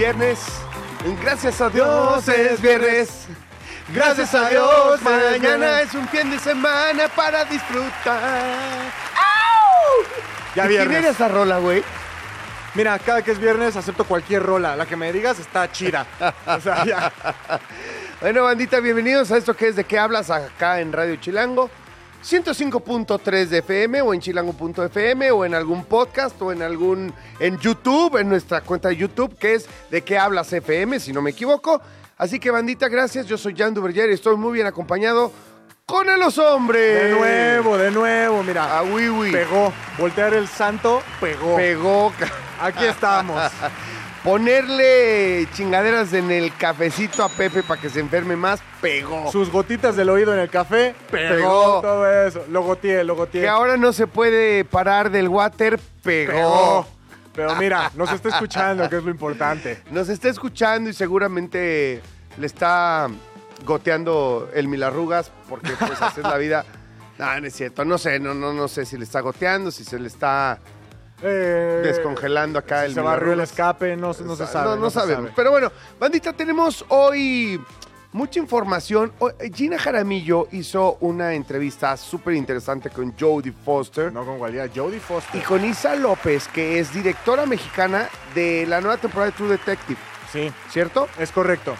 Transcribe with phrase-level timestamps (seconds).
[0.00, 0.38] Viernes.
[1.22, 3.26] Gracias a Dios es viernes.
[3.92, 8.90] Gracias a Dios, mañana es un fin de semana para disfrutar.
[10.54, 10.98] Ya ¿De ¿Quién viernes.
[11.00, 11.84] era esa rola, güey?
[12.74, 14.74] Mira, cada que es viernes acepto cualquier rola.
[14.74, 16.06] La que me digas está chida.
[16.46, 17.12] O sea, ya.
[18.22, 21.68] Bueno, bandita, bienvenidos a esto que es de qué hablas acá en Radio Chilango.
[22.24, 28.18] 105.3 de FM o en chilango.fm o en algún podcast o en algún en YouTube,
[28.18, 31.80] en nuestra cuenta de YouTube que es de qué hablas FM, si no me equivoco.
[32.18, 33.26] Así que bandita, gracias.
[33.26, 35.32] Yo soy Jan Duverger y estoy muy bien acompañado
[35.86, 37.02] con el los hombres.
[37.02, 38.78] De nuevo, de nuevo, mira.
[38.78, 39.32] A Wiwi.
[39.32, 39.72] Pegó.
[39.98, 41.56] Voltear el santo, pegó.
[41.56, 42.12] Pegó.
[42.60, 43.40] Aquí estamos.
[44.24, 49.32] Ponerle chingaderas en el cafecito a Pepe para que se enferme más, pegó.
[49.32, 51.34] Sus gotitas del oído en el café, pegó.
[51.36, 51.80] Pegó.
[51.80, 52.44] Todo eso.
[52.50, 53.42] Lo goteé, lo goteé.
[53.42, 56.32] Que ahora no se puede parar del water, pegó.
[56.32, 56.86] pegó.
[57.32, 59.82] Pero mira, nos está escuchando, que es lo importante.
[59.90, 62.02] Nos está escuchando y seguramente
[62.36, 63.08] le está
[63.64, 66.64] goteando el milarrugas porque pues es la vida.
[67.18, 67.84] No, no es cierto.
[67.84, 70.58] No sé, no, no, no sé si le está goteando, si se le está
[71.22, 74.78] Eh, descongelando acá el Se barrió el escape, no, no se sabe.
[74.80, 74.92] No, sabemos.
[74.92, 75.32] sabe.
[75.36, 77.60] Pero bueno, bandita, tenemos hoy
[78.12, 79.12] mucha información.
[79.18, 84.12] Hoy- Gina Jaramillo hizo una entrevista súper interesante con Jodie Foster.
[84.12, 84.70] No con cualidad.
[84.74, 85.42] Jodie Y Foster.
[85.44, 89.98] con Isa López, que es directora mexicana de la nueva temporada de True Detective,
[90.32, 91.08] Sí, ¿cierto?
[91.18, 91.74] es correcto.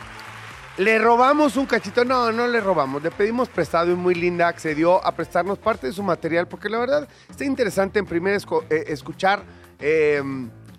[0.81, 5.05] Le robamos un cachito, no, no le robamos, le pedimos prestado y muy linda accedió
[5.05, 8.41] a prestarnos parte de su material porque la verdad está interesante en primer
[8.71, 9.43] eh, escuchar
[9.79, 10.23] eh,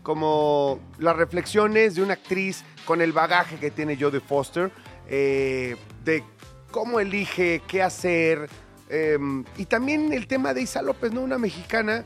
[0.02, 4.72] como las reflexiones de una actriz con el bagaje que tiene Jodie Foster,
[5.08, 6.24] eh, de
[6.72, 8.50] cómo elige, qué hacer
[8.90, 9.20] eh,
[9.56, 11.22] y también el tema de Isa López, ¿no?
[11.22, 12.06] Una mexicana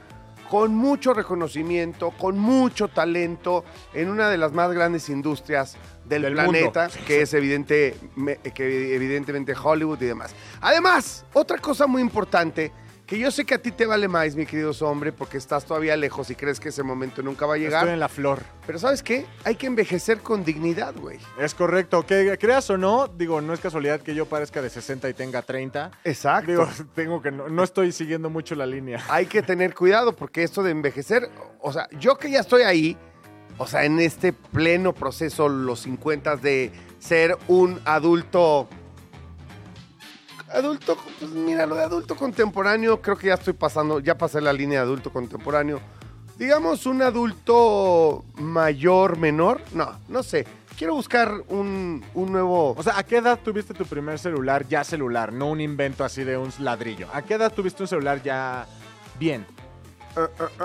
[0.50, 5.78] con mucho reconocimiento, con mucho talento en una de las más grandes industrias
[6.08, 7.96] del, planeta, que es evidente,
[8.54, 10.36] que evidentemente Hollywood y demás.
[10.62, 12.72] Además, otra cosa muy importante,
[13.06, 15.96] que yo sé que a ti te vale más, mi querido hombre, porque estás todavía
[15.96, 17.84] lejos y crees que ese momento nunca va a llegar.
[17.84, 18.42] Estoy en la flor.
[18.66, 19.28] Pero ¿sabes qué?
[19.44, 21.20] Hay que envejecer con dignidad, güey.
[21.40, 22.04] Es correcto.
[22.04, 25.44] Que creas o no, digo, no es casualidad que yo parezca de 60 y tenga
[25.44, 25.92] 30.
[26.04, 26.50] Exacto.
[26.50, 29.04] Digo, tengo que no, no estoy siguiendo mucho la línea.
[29.10, 31.30] hay que tener cuidado porque esto de envejecer,
[31.60, 32.98] o sea, yo que ya estoy ahí,
[33.58, 38.68] o sea, en este pleno proceso, los 50 de ser un adulto.
[40.52, 44.54] Adulto, pues mira, lo de adulto contemporáneo, creo que ya estoy pasando, ya pasé la
[44.54, 45.80] línea de adulto contemporáneo.
[46.38, 50.46] Digamos un adulto mayor, menor, no, no sé.
[50.78, 52.72] Quiero buscar un, un nuevo.
[52.78, 55.32] O sea, ¿a qué edad tuviste tu primer celular ya celular?
[55.32, 57.08] No un invento así de un ladrillo.
[57.14, 58.68] ¿A qué edad tuviste un celular ya
[59.18, 59.46] bien?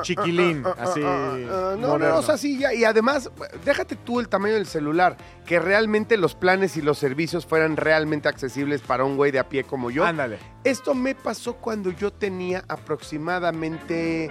[0.03, 1.00] Chiquilín, así.
[1.05, 2.15] Ah, no, moderno?
[2.15, 3.31] no, o sea, sí, ya, y además,
[3.65, 5.16] déjate tú el tamaño del celular,
[5.47, 9.49] que realmente los planes y los servicios fueran realmente accesibles para un güey de a
[9.49, 10.05] pie como yo.
[10.05, 10.39] Ándale.
[10.65, 14.31] Esto me pasó cuando yo tenía aproximadamente...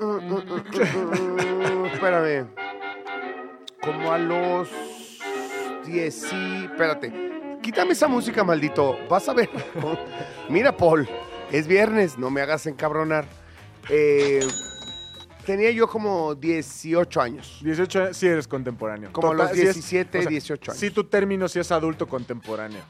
[0.00, 0.42] Mm, mm,
[1.82, 2.48] mm, Espérame.
[3.80, 4.68] Como a los
[5.86, 6.64] 10 y...
[6.64, 7.12] Espérate.
[7.62, 8.98] Quítame esa música, maldito.
[9.08, 9.48] Vas a ver.
[10.48, 11.08] Mira, Paul.
[11.50, 12.18] Es viernes.
[12.18, 13.24] No me hagas encabronar.
[13.90, 14.46] Eh,
[15.44, 17.60] tenía yo como 18 años.
[17.62, 19.12] 18 años, sí eres contemporáneo.
[19.12, 20.80] Como Total, los sí es- 17, 18 años.
[20.80, 22.80] Sí, tu término sí es adulto contemporáneo.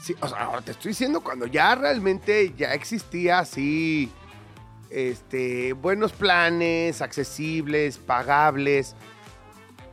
[0.00, 4.10] Sí, o sea, ahora te estoy diciendo cuando ya realmente ya existía así,
[4.90, 8.94] este, buenos planes, accesibles, pagables.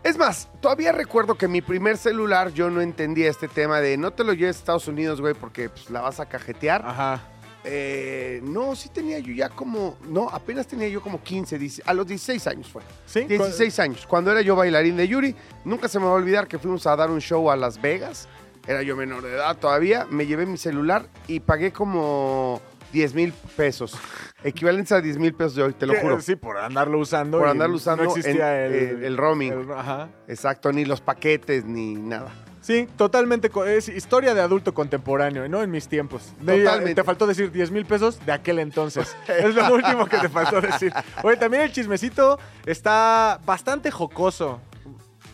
[0.03, 4.11] Es más, todavía recuerdo que mi primer celular yo no entendía este tema de no
[4.13, 6.83] te lo lleves a Estados Unidos, güey, porque pues, la vas a cajetear.
[6.85, 7.21] Ajá.
[7.67, 11.93] Eh, no, sí tenía yo ya como, no, apenas tenía yo como 15, 10 a
[11.93, 12.83] los 16 años fue.
[13.05, 13.21] Sí.
[13.25, 14.05] 16 años.
[14.07, 16.95] Cuando era yo bailarín de Yuri, nunca se me va a olvidar que fuimos a
[16.95, 18.27] dar un show a Las Vegas.
[18.67, 20.05] Era yo menor de edad todavía.
[20.09, 22.61] Me llevé mi celular y pagué como
[22.93, 23.97] 10 mil pesos.
[24.43, 26.21] Equivalentes a 10 mil pesos de hoy, te lo juro.
[26.21, 27.39] Sí, por andarlo usando.
[27.39, 29.51] Por andarlo usando No existía en- el, el- el roaming.
[29.53, 30.09] el- ajá.
[30.27, 32.31] Exacto, ni los paquetes ni nada.
[32.65, 33.51] Sí, totalmente.
[33.67, 35.61] Es historia de adulto contemporáneo, ¿no?
[35.61, 36.33] En mis tiempos.
[36.39, 36.95] De- Totalmente.
[36.95, 39.15] Te faltó decir 10 mil pesos de aquel entonces.
[39.27, 40.91] es lo último que te faltó decir.
[41.21, 44.59] Oye, también el chismecito está bastante jocoso.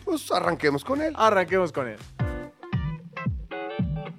[0.04, 1.14] Pues arranquemos con él.
[1.16, 1.96] Arranquemos con él.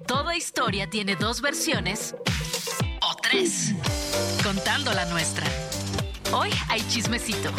[0.08, 2.16] Toda historia tiene dos versiones
[3.00, 3.74] o tres,
[4.42, 5.46] contando la nuestra.
[6.32, 7.50] Hoy hay chismecito.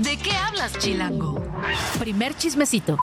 [0.00, 1.44] ¿De qué hablas, Chilango?
[1.98, 2.98] Primer chismecito.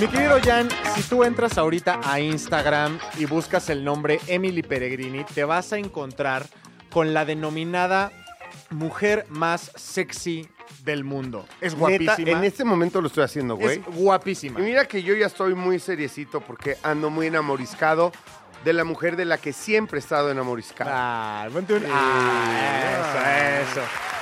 [0.00, 5.22] Mi querido Jan, si tú entras ahorita a Instagram y buscas el nombre Emily Peregrini,
[5.22, 6.46] te vas a encontrar
[6.90, 8.10] con la denominada
[8.70, 10.48] mujer más sexy
[10.84, 11.46] del mundo.
[11.60, 12.38] Es Neta, guapísima.
[12.38, 13.78] en este momento lo estoy haciendo, güey.
[13.78, 14.58] es guapísima.
[14.58, 18.10] Y mira que yo ya estoy muy seriecito porque ando muy enamoriscado
[18.64, 20.90] de la mujer de la que siempre he estado enamoriscado.
[20.92, 21.46] Ah.
[21.88, 24.15] Ah, eso, eso.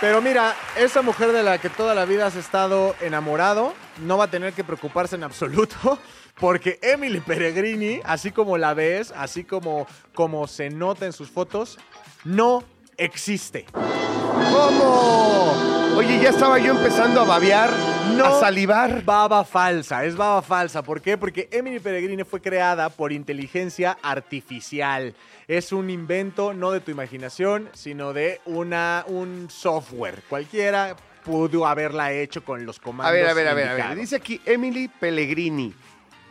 [0.00, 4.24] Pero mira, esa mujer de la que toda la vida has estado enamorado no va
[4.24, 5.98] a tener que preocuparse en absoluto
[6.40, 11.78] porque Emily Peregrini, así como la ves, así como, como se nota en sus fotos,
[12.24, 12.64] no
[12.96, 13.66] existe.
[13.74, 15.79] ¿Cómo?
[16.00, 17.68] Oye, ya estaba yo empezando a babear,
[18.16, 18.24] No.
[18.24, 19.04] a salivar.
[19.04, 20.82] Baba falsa, es baba falsa.
[20.82, 21.18] ¿Por qué?
[21.18, 25.14] Porque Emily Peregrini fue creada por inteligencia artificial.
[25.46, 30.22] Es un invento no de tu imaginación, sino de una, un software.
[30.26, 33.10] Cualquiera pudo haberla hecho con los comandos.
[33.10, 33.98] A ver, a ver, a ver, a ver.
[33.98, 35.74] Dice aquí Emily Pellegrini.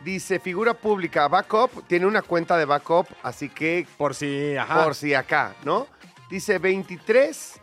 [0.04, 4.82] Dice, figura pública, backup, tiene una cuenta de backup, así que Por si, ajá.
[4.82, 5.86] por si acá, ¿no?
[6.28, 7.59] Dice 23,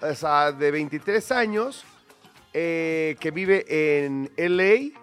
[0.00, 1.84] o sea, de 23 años,
[2.52, 4.98] eh, que vive en LA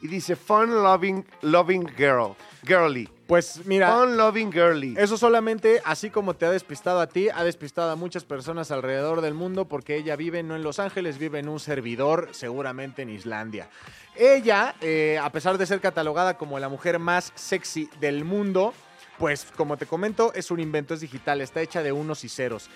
[0.00, 2.34] y dice fun loving, loving girl,
[2.66, 3.08] girly.
[3.26, 4.94] Pues mira, Fun loving girly.
[4.96, 9.20] Eso solamente, así como te ha despistado a ti, ha despistado a muchas personas alrededor
[9.20, 13.10] del mundo porque ella vive no en Los Ángeles, vive en un servidor, seguramente en
[13.10, 13.68] Islandia.
[14.16, 18.72] Ella, eh, a pesar de ser catalogada como la mujer más sexy del mundo,
[19.18, 22.70] pues como te comento, es un invento, es digital, está hecha de unos y ceros.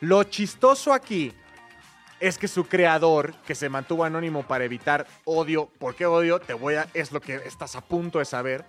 [0.00, 1.32] Lo chistoso aquí
[2.20, 6.38] es que su creador, que se mantuvo anónimo para evitar odio, ¿por qué odio?
[6.38, 8.64] Te voy a, es lo que estás a punto de saber.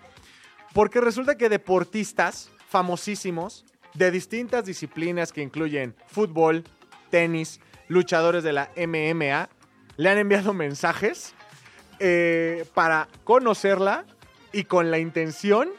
[0.73, 6.63] Porque resulta que deportistas famosísimos de distintas disciplinas que incluyen fútbol,
[7.09, 9.49] tenis, luchadores de la MMA,
[9.97, 11.33] le han enviado mensajes
[11.99, 14.05] eh, para conocerla
[14.53, 15.69] y con la intención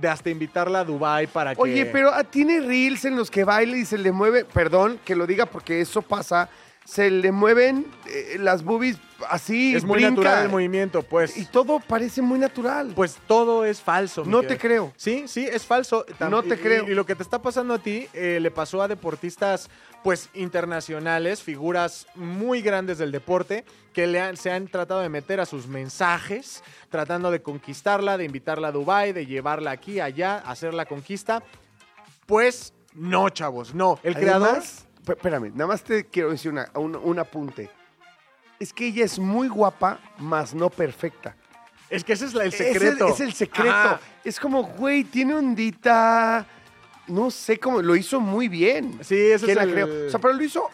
[0.00, 1.60] de hasta invitarla a Dubai para que...
[1.60, 5.14] Oye, pero ah, tiene reels en los que baila y se le mueve, perdón que
[5.14, 6.48] lo diga porque eso pasa,
[6.84, 8.98] se le mueven eh, las boobies
[9.28, 10.10] así, es muy brinca.
[10.10, 11.36] natural el movimiento, pues.
[11.36, 12.92] Y todo parece muy natural.
[12.96, 14.24] Pues todo es falso.
[14.26, 14.92] no te creo.
[14.96, 16.04] Sí, sí, es falso.
[16.18, 16.88] Tam- No te y- creo.
[16.88, 19.70] Y, lo que te está pasando a ti eh, le pasó a deportistas,
[20.02, 25.38] pues, internacionales, figuras muy grandes del deporte, que le han- se han tratado de meter
[25.40, 30.74] a sus mensajes, tratando de conquistarla, de invitarla a Dubai, de llevarla aquí, allá, hacer
[30.74, 31.42] la conquista.
[32.26, 33.98] Pues, no, chavos, no.
[34.02, 34.48] El creador...
[34.48, 37.70] Además, p- espérame, nada más te quiero decir una, un, un apunte.
[38.58, 41.36] Es que ella es muy guapa, mas no perfecta.
[41.90, 43.08] Es que ese es la- el Es el- secreto.
[43.08, 43.70] Es el, secreto.
[43.70, 44.00] Ajá.
[44.24, 46.46] Es como, güey, tiene ondita.
[47.08, 48.98] No sé cómo, lo hizo muy bien.
[49.02, 50.06] Sí, ¿Quién es la el- creó?
[50.06, 50.68] O sea, pero lo hizo.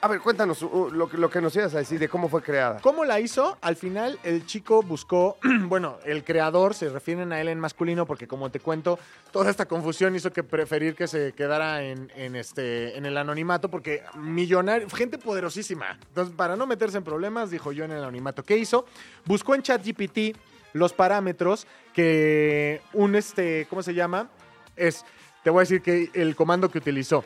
[0.00, 2.42] A ver, cuéntanos uh, lo, que- lo que nos ibas a decir de cómo fue
[2.42, 2.78] creada.
[2.82, 3.56] ¿Cómo la hizo?
[3.62, 8.26] Al final el chico buscó, bueno, el creador, se refieren a él en masculino porque
[8.28, 8.98] como te cuento,
[9.32, 13.70] toda esta confusión hizo que preferir que se quedara en, en este, en el anonimato
[13.70, 15.98] porque millonario, gente poderosísima.
[16.08, 18.42] Entonces, para no meterse en problemas, dijo yo en el anonimato.
[18.42, 18.84] ¿Qué hizo?
[19.24, 20.36] Buscó en ChatGPT
[20.74, 24.28] los parámetros que un, este, ¿cómo se llama?
[24.76, 25.02] Es,
[25.44, 27.24] te voy a decir que el comando que utilizó.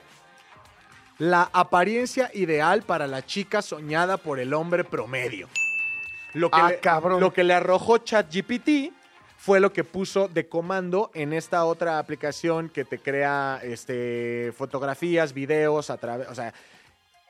[1.18, 5.48] La apariencia ideal para la chica soñada por el hombre promedio.
[6.34, 7.20] Lo que, Ah, le, cabrón.
[7.20, 8.92] lo que le arrojó ChatGPT
[9.36, 15.32] fue lo que puso de comando en esta otra aplicación que te crea este, fotografías,
[15.32, 16.52] videos, a través, o sea,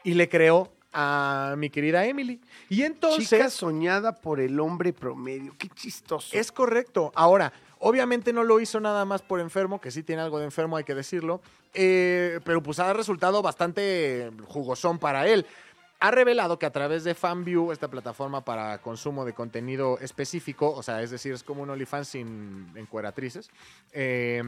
[0.04, 2.40] y le creó a mi querida Emily.
[2.70, 3.28] Y entonces...
[3.28, 5.54] Chica soñada por el hombre promedio.
[5.58, 6.36] Qué chistoso.
[6.36, 7.12] Es correcto.
[7.14, 10.76] Ahora, obviamente no lo hizo nada más por enfermo, que sí tiene algo de enfermo,
[10.76, 11.40] hay que decirlo.
[11.74, 15.46] eh, pero pues ha resultado bastante jugosón para él.
[16.00, 20.82] Ha revelado que a través de FanView, esta plataforma para consumo de contenido específico, o
[20.82, 23.50] sea, es decir, es como un OnlyFans sin encueratrices,
[23.92, 24.42] eh,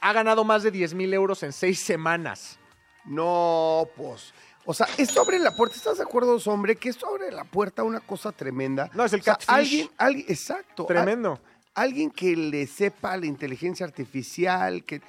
[0.00, 2.58] ha ganado más de 10 mil euros en seis semanas.
[3.04, 4.32] No, pues.
[4.64, 5.74] O sea, esto abre la puerta.
[5.76, 6.76] ¿Estás de acuerdo, hombre?
[6.76, 8.88] Que esto abre la puerta a una cosa tremenda.
[8.94, 9.50] No, es el O sea, catfish.
[9.54, 10.86] alguien, alguien, exacto.
[10.86, 11.32] Tremendo.
[11.32, 15.00] Al- alguien que le sepa la inteligencia artificial, que,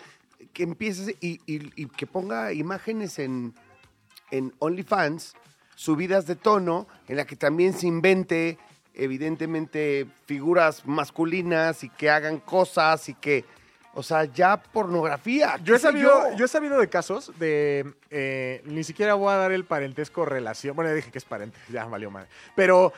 [0.53, 3.53] que empiece y, y- y que ponga imágenes en,
[4.31, 5.33] en OnlyFans,
[5.75, 8.57] subidas de tono, en la que también se invente
[8.95, 13.43] evidentemente figuras masculinas y que hagan cosas y que,
[13.95, 15.57] o sea, ya pornografía.
[15.63, 17.91] Yo he, sabido, yo he sabido de casos de.
[18.09, 20.75] eh, ni siquiera voy a dar el parentesco relación.
[20.75, 22.27] Bueno, ya dije que es parente, ya valió mal.
[22.55, 22.93] Pero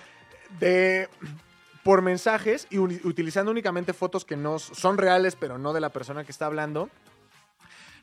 [0.59, 1.09] de.
[1.85, 6.23] Por mensajes y utilizando únicamente fotos que no son reales, pero no de la persona
[6.23, 6.89] que está hablando.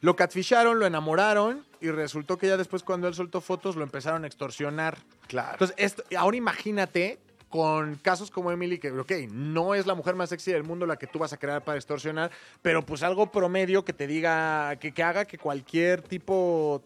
[0.00, 4.22] Lo catfisharon, lo enamoraron y resultó que ya después, cuando él soltó fotos, lo empezaron
[4.22, 4.98] a extorsionar.
[5.26, 5.54] Claro.
[5.54, 10.28] Entonces, esto, ahora imagínate con casos como Emily, que, ok, no es la mujer más
[10.28, 12.30] sexy del mundo la que tú vas a crear para extorsionar,
[12.62, 16.84] pero pues algo promedio que te diga, que, que haga que cualquier tipo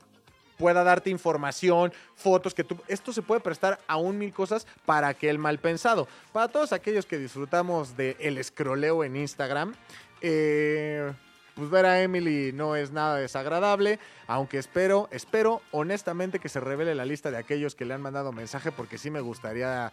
[0.56, 2.76] pueda darte información, fotos, que tú...
[2.88, 6.08] Esto se puede prestar a un mil cosas para que el mal pensado.
[6.32, 9.74] Para todos aquellos que disfrutamos del el escroleo en Instagram,
[10.20, 11.12] eh,
[11.54, 16.94] pues ver a Emily no es nada desagradable, aunque espero, espero honestamente que se revele
[16.94, 19.92] la lista de aquellos que le han mandado mensaje porque sí me gustaría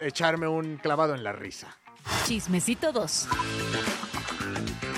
[0.00, 1.76] echarme un clavado en la risa.
[2.24, 3.28] Chismecito 2.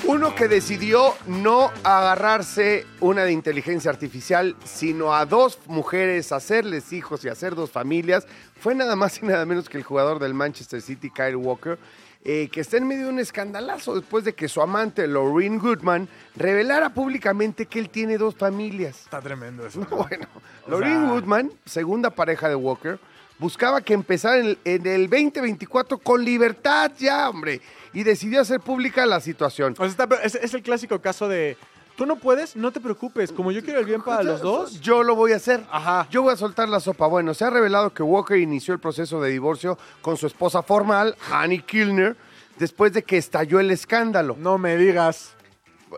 [0.06, 7.24] Uno que decidió no agarrarse una de inteligencia artificial, sino a dos mujeres, hacerles hijos
[7.24, 8.26] y hacer dos familias,
[8.60, 11.78] fue nada más y nada menos que el jugador del Manchester City, Kyle Walker,
[12.22, 16.08] eh, que está en medio de un escandalazo después de que su amante, Laureen Goodman,
[16.36, 19.00] revelara públicamente que él tiene dos familias.
[19.04, 19.80] Está tremendo eso.
[19.90, 20.26] Bueno,
[20.70, 22.98] O sea- Goodman, segunda pareja de Walker,
[23.38, 27.60] buscaba que empezara en el, en el 2024 con libertad ya, hombre,
[27.94, 29.72] y decidió hacer pública la situación.
[29.78, 31.56] O sea, está- es, es el clásico caso de,
[31.96, 34.80] tú no puedes, no te preocupes, como yo quiero el bien para los dos.
[34.80, 35.64] Yo lo voy a hacer.
[35.70, 36.06] Ajá.
[36.10, 37.06] Yo voy a soltar la sopa.
[37.06, 41.16] Bueno, se ha revelado que Walker inició el proceso de divorcio con su esposa formal,
[41.30, 42.16] Annie Kilner,
[42.58, 44.36] después de que estalló el escándalo.
[44.38, 45.34] No me digas.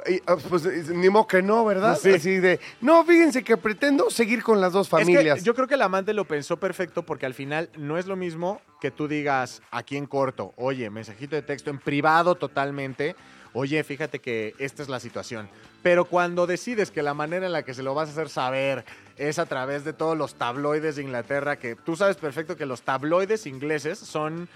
[0.09, 1.99] Y, ah, Pues eh, ni modo que no, ¿verdad?
[2.01, 2.13] Sí.
[2.15, 5.39] Así de, no, fíjense que pretendo seguir con las dos Es familias.
[5.39, 8.17] que yo creo que el amante lo pensó perfecto porque al final no es lo
[8.17, 13.17] mismo que tú digas aquí en corto, oye, mensajito de texto en privado totalmente,
[13.53, 15.49] oye, fíjate que esta es la situación.
[15.83, 18.85] Pero cuando decides que la manera en la que se lo vas a hacer saber
[19.17, 22.83] es a través de todos los tabloides de Inglaterra, que tú sabes perfecto que los
[22.83, 24.49] tabloides ingleses son...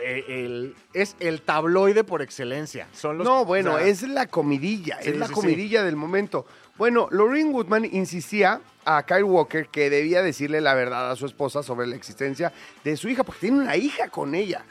[0.00, 2.88] eh, el, es el tabloide por excelencia.
[2.92, 5.96] Son los, no, bueno, o sea, es la comidilla, Sí, es la sí, comidilla del
[5.96, 6.46] momento.
[6.78, 11.62] Bueno, Lorraine Woodman insistía a Kyle Walker que debía decirle la verdad a su esposa
[11.62, 14.64] sobre la existencia de su hija, porque tiene una hija con ella.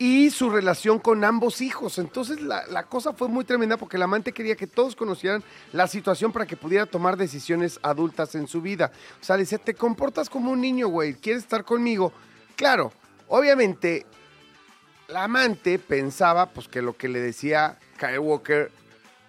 [0.00, 1.98] Y su relación con ambos hijos.
[1.98, 5.42] Entonces la, la cosa fue muy tremenda porque el amante quería que todos conocieran
[5.72, 8.92] la situación para que pudiera tomar decisiones adultas en su vida.
[9.20, 12.12] O sea, le decía, te comportas como un niño, güey, quieres estar conmigo.
[12.54, 12.92] Claro,
[13.26, 14.06] obviamente
[15.08, 18.70] la amante pensaba pues que lo que le decía Kyle Walker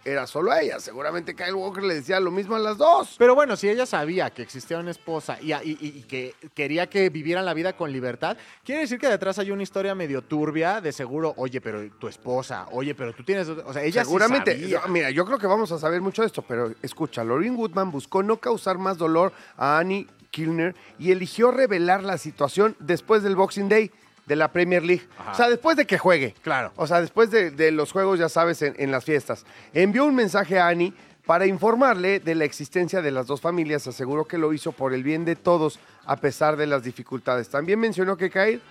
[0.06, 0.80] era solo a ella.
[0.80, 3.16] Seguramente Kyle Walker le decía lo mismo a las dos.
[3.18, 6.88] Pero bueno, si ella sabía que existía una esposa y, y- y- y que quería
[6.90, 10.82] que vivieran la vida con libertad, quiere decir que detrás hay una historia medio turbia
[10.82, 13.48] de seguro, oye, pero tu esposa, oye, pero tú tienes...
[13.50, 14.68] O sea, ella sí Seguramente, sabía.
[14.68, 17.92] yo- mira, yo creo que vamos a saber mucho de esto, pero escucha, Lorraine Woodman
[17.92, 23.36] buscó no causar más dolor a Annie Kilner y eligió revelar la situación después del
[23.36, 23.92] Boxing Day
[24.30, 25.06] de la Premier League.
[25.18, 25.32] Ajá.
[25.32, 26.34] O sea, después de que juegue.
[26.42, 26.72] Claro.
[26.78, 29.44] O sea, después de, de los juegos, ya sabes, en, en las fiestas.
[29.74, 30.94] Envió un mensaje a Annie
[31.26, 33.86] para informarle de la existencia de las dos familias.
[33.88, 37.50] Aseguró que lo hizo por el bien de todos, a pesar de las dificultades.
[37.50, 38.62] También mencionó que Kyle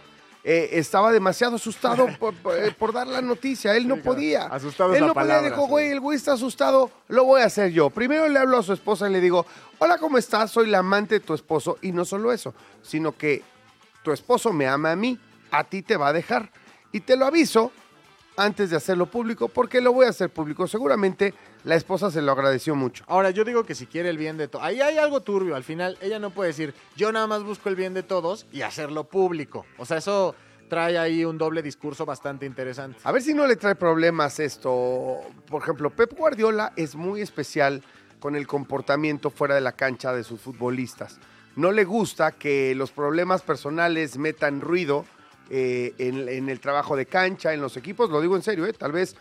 [0.45, 3.77] eh, estaba demasiado asustado por, por- eh, por dar la noticia.
[3.77, 4.15] Él no Sí, claro.
[4.17, 4.47] podía.
[4.47, 5.27] Asustado es Él la no podía.
[5.29, 5.71] palabra, Dijo, sí.
[5.71, 7.91] güey, el güey está asustado, lo voy a hacer yo.
[7.91, 9.45] Primero le hablo a su esposa y le digo,
[9.79, 10.53] hola, ¿cómo estás?
[10.53, 11.79] Soy la amante de tu esposo.
[11.83, 13.43] Y no solo eso, sino que
[14.05, 15.19] tu esposo me ama a mí,
[15.51, 16.51] a ti te va a dejar.
[16.93, 17.73] Y te lo aviso
[18.37, 20.67] antes de hacerlo público, porque lo voy a hacer público.
[20.69, 23.05] Seguramente la esposa se lo agradeció mucho.
[23.09, 25.65] Ahora, yo digo que si quiere el bien de todos, ahí hay algo turbio, al
[25.65, 29.05] final ella no puede decir, yo nada más busco el bien de todos y hacerlo
[29.05, 29.67] público.
[29.77, 30.37] O sea, eso
[30.69, 32.99] trae ahí un doble discurso bastante interesante.
[33.03, 35.21] A ver si no le trae problemas esto.
[35.49, 37.83] Por ejemplo, Pep Guardiola es muy especial
[38.21, 41.19] con el comportamiento fuera de la cancha de sus futbolistas.
[41.57, 45.05] No le gusta que los problemas personales metan ruido
[45.51, 48.11] eh, en, en el trabajo de cancha, en los equipos.
[48.11, 48.73] Lo digo en serio, ¿eh?
[48.73, 49.17] tal vez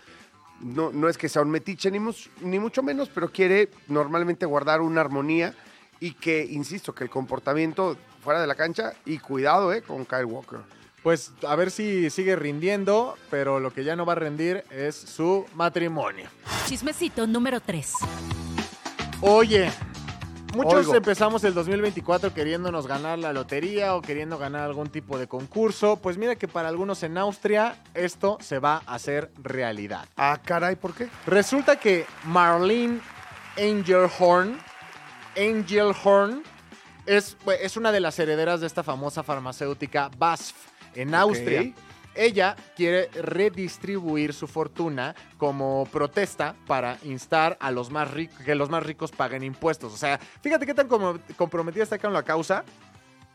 [0.61, 4.45] no, no es que sea un metiche ni, mus- ni mucho menos, pero quiere normalmente
[4.45, 5.53] guardar una armonía
[5.99, 9.81] y que, insisto, que el comportamiento fuera de la cancha y cuidado ¿eh?
[9.81, 10.59] con Kyle Walker.
[11.03, 14.95] Pues a ver si sigue rindiendo, pero lo que ya no va a rendir es
[14.95, 16.27] su matrimonio.
[16.67, 17.93] Chismecito número 3.
[19.21, 19.71] Oye,
[20.57, 20.95] muchos Oigo.
[20.95, 25.97] empezamos el 2024 queriéndonos ganar la lotería o queriendo ganar algún tipo de concurso.
[25.97, 30.07] Pues mira que para algunos en Austria esto se va a hacer realidad.
[30.17, 31.07] Ah, caray, ¿por qué?
[31.25, 32.99] Resulta que Marlene
[33.57, 34.57] Angelhorn,
[35.37, 36.43] Angelhorn
[37.05, 40.55] es, es una de las herederas de esta famosa farmacéutica BASF.
[40.95, 41.15] en.
[41.15, 41.73] Austria.
[42.17, 48.69] Ella quiere redistribuir su fortuna como protesta para instar a los más ricos, que los
[48.69, 49.93] más ricos paguen impuestos.
[49.93, 50.87] O sea, fíjate qué tan
[51.37, 52.63] comprometida está con la causa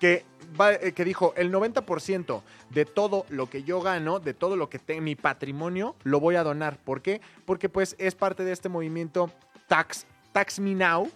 [0.00, 0.24] que,
[0.60, 4.68] va- eh, que dijo el 90% de todo lo que yo gano, de todo lo
[4.68, 6.76] que tengo, mi patrimonio, lo voy a donar.
[6.78, 7.20] ¿Por qué?
[7.44, 9.30] Porque pues es parte de este movimiento
[9.68, 11.08] Tax, tax Me Now,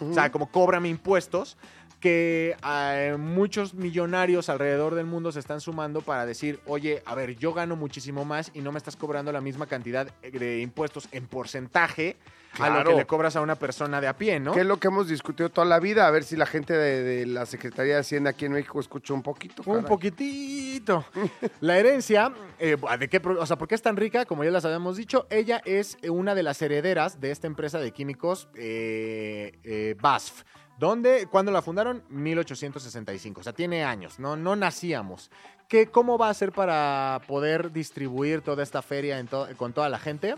[0.00, 1.56] o sea, como cóbrame impuestos,
[2.02, 7.36] que eh, muchos millonarios alrededor del mundo se están sumando para decir, oye, a ver,
[7.36, 11.28] yo gano muchísimo más y no me estás cobrando la misma cantidad de impuestos en
[11.28, 12.16] porcentaje
[12.58, 14.52] a lo que le cobras a una persona de a pie, ¿no?
[14.52, 17.02] Que es lo que hemos discutido toda la vida, a ver si la gente de,
[17.02, 19.62] de la Secretaría de Hacienda aquí en México escucha un poquito.
[19.64, 21.04] Un poquitito.
[21.60, 23.22] La herencia, eh, ¿de qué?
[23.24, 24.26] O sea, ¿por qué es tan rica?
[24.26, 27.92] Como ya las habíamos dicho, ella es una de las herederas de esta empresa de
[27.92, 30.42] químicos eh, eh, BASF.
[30.82, 31.28] ¿Dónde?
[31.30, 32.02] ¿Cuándo la fundaron?
[32.08, 33.38] 1865.
[33.40, 34.18] O sea, tiene años.
[34.18, 35.30] No, no nacíamos.
[35.68, 39.88] ¿Qué, ¿Cómo va a hacer para poder distribuir toda esta feria en to- con toda
[39.88, 40.34] la gente?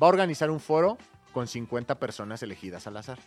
[0.00, 0.98] Va a organizar un foro
[1.32, 3.18] con 50 personas elegidas al azar.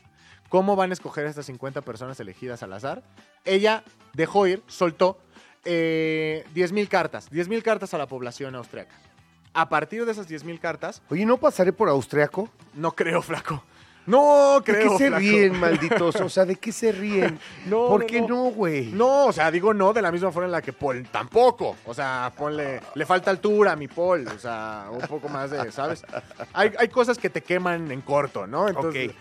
[0.48, 3.04] ¿Cómo van a escoger a estas 50 personas elegidas al azar?
[3.44, 3.84] Ella
[4.14, 5.20] dejó ir, soltó
[5.66, 8.96] eh, 10.000 cartas, 10.000 cartas a la población austriaca.
[9.54, 12.48] A partir de esas 10.000 cartas, Oye, ¿no pasaré por austriaco?
[12.76, 13.62] no creo, flaco.
[14.06, 15.20] No ¿De creo, qué se flaco.
[15.20, 16.16] ríen, malditos?
[16.18, 17.40] O sea, ¿de qué se ríen?
[17.66, 18.44] No, ¿Por no, qué no.
[18.52, 18.92] güey?
[18.92, 21.76] No, o sea, digo no de la misma forma en la que Paul tampoco.
[21.86, 25.72] O sea, ponle, le falta altura a mi Paul, o sea, un poco más de,
[25.72, 26.04] ¿sabes?
[26.54, 28.68] Hay, hay cosas que te queman en corto, ¿no?
[28.68, 29.16] Entonces, Ok.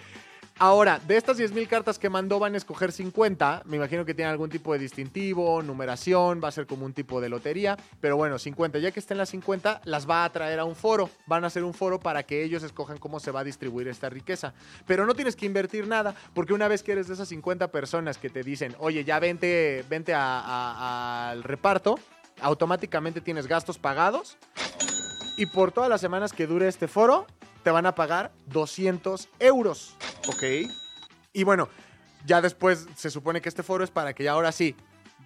[0.60, 3.62] Ahora, de estas 10.000 cartas que mandó van a escoger 50.
[3.64, 7.20] Me imagino que tienen algún tipo de distintivo, numeración, va a ser como un tipo
[7.20, 7.76] de lotería.
[8.00, 8.78] Pero bueno, 50.
[8.78, 11.10] Ya que estén las 50, las va a traer a un foro.
[11.26, 14.08] Van a hacer un foro para que ellos escojan cómo se va a distribuir esta
[14.08, 14.54] riqueza.
[14.86, 18.16] Pero no tienes que invertir nada, porque una vez que eres de esas 50 personas
[18.16, 21.98] que te dicen, oye, ya vente, vente a- al reparto,
[22.40, 24.38] automáticamente tienes gastos pagados.
[25.36, 27.26] Y por todas las semanas que dure este foro,
[27.64, 29.96] te van a pagar 200 euros.
[30.28, 30.42] Ok.
[31.32, 31.68] Y bueno,
[32.26, 34.76] ya después se supone que este foro es para que ya ahora sí,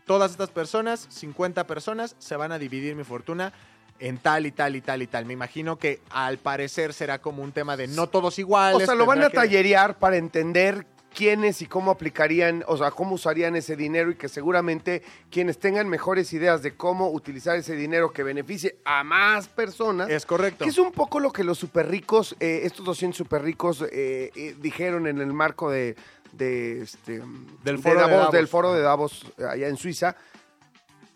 [0.06, 3.52] todas estas personas, 50 personas, se van a dividir mi fortuna
[3.98, 5.26] en tal y tal y tal y tal.
[5.26, 8.82] Me imagino que al parecer será como un tema de no todos iguales.
[8.82, 12.90] O sea, lo van a que- tallerear para entender quiénes y cómo aplicarían, o sea,
[12.90, 17.74] cómo usarían ese dinero y que seguramente quienes tengan mejores ideas de cómo utilizar ese
[17.74, 20.08] dinero que beneficie a más personas.
[20.10, 20.64] Es correcto.
[20.64, 24.30] Que es un poco lo que los super ricos, eh, estos 200 super ricos, eh,
[24.34, 25.96] eh, dijeron en el marco de,
[26.32, 27.22] de, este,
[27.64, 28.32] Del de foro de Davos.
[28.32, 30.16] del foro de Davos allá en Suiza,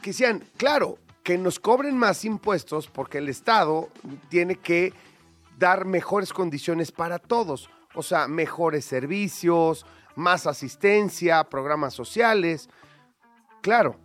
[0.01, 3.89] que decían, claro, que nos cobren más impuestos porque el Estado
[4.29, 4.93] tiene que
[5.59, 7.71] dar mejores condiciones para todos.
[7.95, 12.69] O sea, mejores servicios, más asistencia, programas sociales.
[13.61, 13.97] Claro,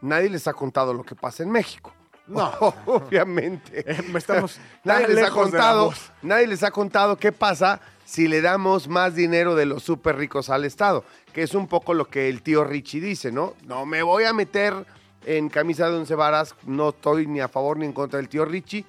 [0.00, 1.92] nadie les ha contado lo que pasa en México.
[2.26, 2.50] No.
[2.86, 3.84] obviamente.
[3.90, 8.88] Eh, estamos Nadie les ha contado, nadie les ha contado qué pasa si le damos
[8.88, 12.42] más dinero de los súper ricos al Estado, que es un poco lo que el
[12.42, 13.54] tío Richie dice, ¿no?
[13.64, 14.74] No me voy a meter
[15.24, 18.44] en camisa de once varas, no estoy ni a favor ni en contra del tío
[18.44, 18.84] Richie.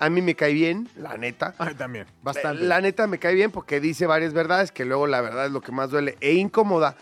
[0.00, 1.54] A mí me cae bien, la neta.
[1.58, 2.64] Ay, también, bastante.
[2.64, 5.60] La neta me cae bien porque dice varias verdades que luego la verdad es lo
[5.60, 6.96] que más duele e incomoda.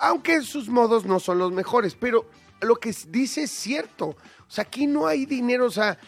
[0.00, 2.24] Aunque sus modos no son los mejores, pero
[2.62, 4.06] lo que dice es cierto.
[4.06, 4.16] O
[4.50, 5.66] sea, aquí no hay dinero.
[5.66, 5.98] O sea,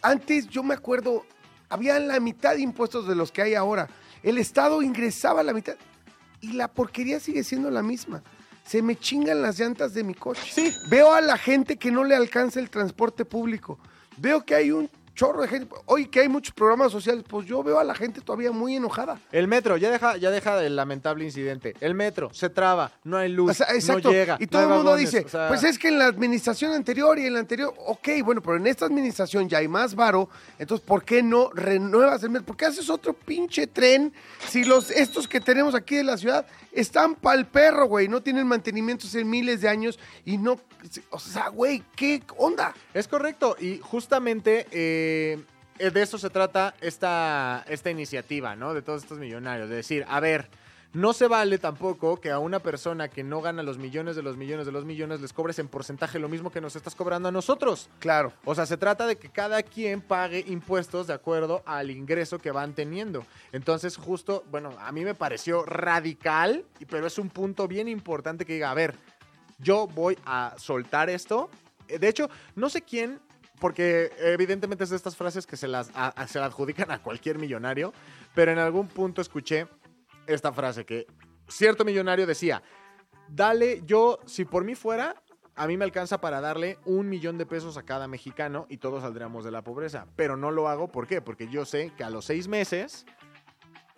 [0.00, 1.26] antes yo me acuerdo,
[1.68, 3.88] había la mitad de impuestos de los que hay ahora.
[4.22, 5.74] El Estado ingresaba la mitad
[6.40, 8.22] y la porquería sigue siendo la misma.
[8.64, 10.52] Se me chingan las llantas de mi coche.
[10.52, 10.72] Sí.
[10.88, 13.80] Veo a la gente que no le alcanza el transporte público.
[14.18, 15.74] Veo que hay un chorro de gente.
[15.86, 19.20] Hoy que hay muchos programas sociales, pues yo veo a la gente todavía muy enojada.
[19.32, 21.74] El metro, ya deja, ya deja el lamentable incidente.
[21.80, 24.10] El metro se traba, no hay luz, O sea, exacto.
[24.10, 24.36] no llega.
[24.38, 27.18] y todo el mundo vagones, dice, o sea, pues es que en la administración anterior
[27.18, 30.86] y en la anterior, ok, bueno, pero en esta administración ya hay más varo, entonces
[30.86, 32.46] ¿por qué no renuevas el metro?
[32.46, 34.12] ¿Por qué haces otro pinche tren
[34.46, 38.06] si los estos que tenemos aquí de la ciudad están pa'l perro, güey?
[38.06, 40.60] No tienen mantenimientos en miles de años y no,
[41.10, 42.72] o sea, güey, ¿qué onda?
[42.94, 45.07] Es correcto, y justamente eh,
[45.78, 48.74] eh, de eso se trata esta, esta iniciativa, ¿no?
[48.74, 49.68] De todos estos millonarios.
[49.68, 50.48] De decir, a ver,
[50.92, 54.36] no se vale tampoco que a una persona que no gana los millones de los
[54.36, 57.32] millones de los millones les cobres en porcentaje lo mismo que nos estás cobrando a
[57.32, 57.90] nosotros.
[57.98, 58.32] Claro.
[58.44, 62.50] O sea, se trata de que cada quien pague impuestos de acuerdo al ingreso que
[62.50, 63.24] van teniendo.
[63.52, 68.54] Entonces, justo, bueno, a mí me pareció radical, pero es un punto bien importante que
[68.54, 68.94] diga, a ver,
[69.58, 71.50] yo voy a soltar esto.
[71.86, 73.20] Eh, De hecho, no sé quién,
[73.60, 75.90] porque evidentemente es de estas frases que se las
[76.26, 77.92] se la adjudican a cualquier millonario,
[78.34, 79.66] pero en algún punto escuché
[80.26, 81.06] esta frase que
[81.48, 82.62] cierto millonario decía,
[83.28, 85.22] dale, yo, si por mí fuera,
[85.58, 89.02] a mí me alcanza para darle un millón de pesos a cada mexicano y todos
[89.02, 90.06] saldríamos de la pobreza.
[90.14, 91.20] Pero no lo hago, ¿por qué?
[91.20, 93.06] Porque yo sé que a los seis meses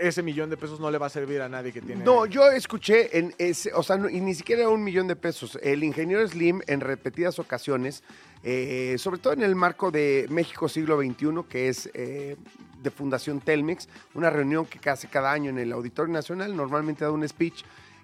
[0.00, 2.02] ese millón de pesos no le va a servir a nadie que tiene...
[2.04, 5.16] No, yo escuché en ese, o sea, no- y ni siquiera era un millón de
[5.16, 5.58] pesos.
[5.62, 8.02] El ingeniero Slim en repetidas ocasiones,
[8.42, 12.36] eh, sobre todo en el marco de México siglo XXI, que es eh,
[12.82, 17.10] de Fundación Telmex, una reunión que hace cada año en el Auditorio Nacional, normalmente da
[17.10, 17.62] un speech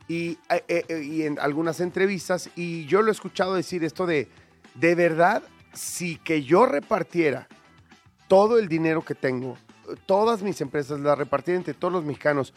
[0.09, 4.29] y, eh, y en algunas entrevistas, y yo lo he escuchado decir esto de,
[4.75, 7.49] de verdad, si que yo repartiera
[8.29, 9.57] todo el dinero que tengo,
[10.07, 12.53] todas mis empresas, la repartiera entre todos los mexicanos,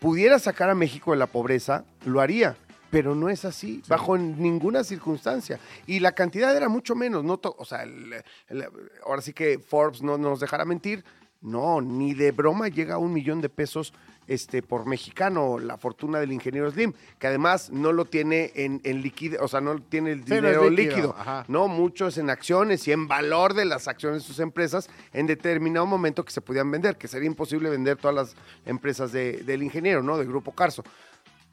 [0.00, 2.56] pudiera sacar a México de la pobreza, lo haría.
[2.90, 5.58] Pero no es así, bajo ninguna circunstancia.
[5.86, 7.24] Y la cantidad era mucho menos.
[7.24, 8.12] No o sea, el-
[8.48, 8.66] el-
[9.06, 11.02] ahora sí que Forbes no nos dejará mentir.
[11.40, 13.94] No, ni de broma llega a un millón de pesos
[14.28, 19.02] este, por mexicano la fortuna del ingeniero Slim, que además no lo no en, en
[19.02, 21.14] líquido, o sea, no tiene el Sí, no es dinero líquido, líquido.
[21.18, 21.44] ajá.
[21.48, 25.86] No, muchos en acciones y en valor de las acciones de sus empresas en determinado
[25.86, 30.02] momento que se podían vender, que sería imposible vender todas las empresas de- del ingeniero,
[30.02, 30.16] ¿no?
[30.18, 30.84] Del Grupo Carso.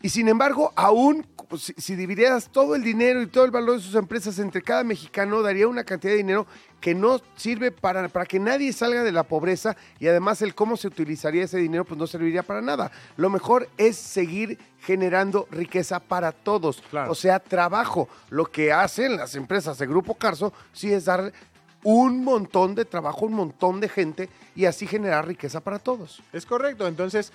[0.02, 3.82] Y sin embargo, aún pues, si, dividieras todo el dinero y todo el valor de
[3.82, 6.48] sus empresas entre cada mexicano, daría una cantidad de dinero
[6.80, 10.78] que no sirve para, para que nadie salga de la pobreza y además el cómo
[10.78, 12.92] se utilizaría ese dinero pues no serviría para nada.
[13.18, 17.12] Lo mejor es seguir generando riqueza para todos, Claro.
[17.12, 18.08] o sea, trabajo.
[18.30, 21.34] Lo que hacen las empresas de Grupo Carso sí es dar
[21.84, 26.22] un montón de trabajo, un montón de gente y así generar riqueza para todos.
[26.32, 27.34] Es correcto, entonces,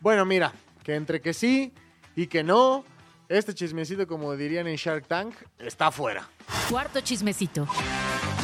[0.00, 0.52] bueno, mira,
[0.82, 1.72] que entre que sí
[2.16, 2.84] y que no,
[3.28, 6.28] este chismecito, como dirían en Shark Tank, está fuera.
[6.70, 7.68] Cuarto chismecito.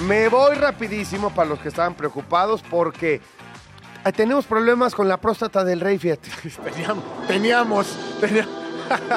[0.07, 3.21] Me voy rapidísimo para los que estaban preocupados porque
[4.15, 6.29] tenemos problemas con la próstata del rey, fíjate.
[6.65, 8.63] Teníamos, teníamos, teníamos.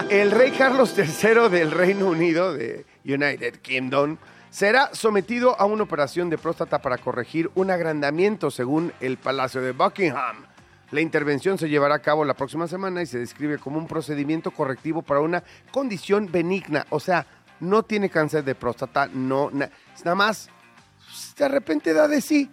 [0.09, 4.17] El rey Carlos III del Reino Unido, de United Kingdom,
[4.49, 9.73] será sometido a una operación de próstata para corregir un agrandamiento según el Palacio de
[9.73, 10.45] Buckingham.
[10.91, 14.51] La intervención se llevará a cabo la próxima semana y se describe como un procedimiento
[14.51, 16.85] correctivo para una condición benigna.
[16.89, 17.25] O sea,
[17.59, 19.69] no tiene cáncer de próstata, no, na-
[20.03, 20.49] nada más
[21.37, 22.49] de repente da de sí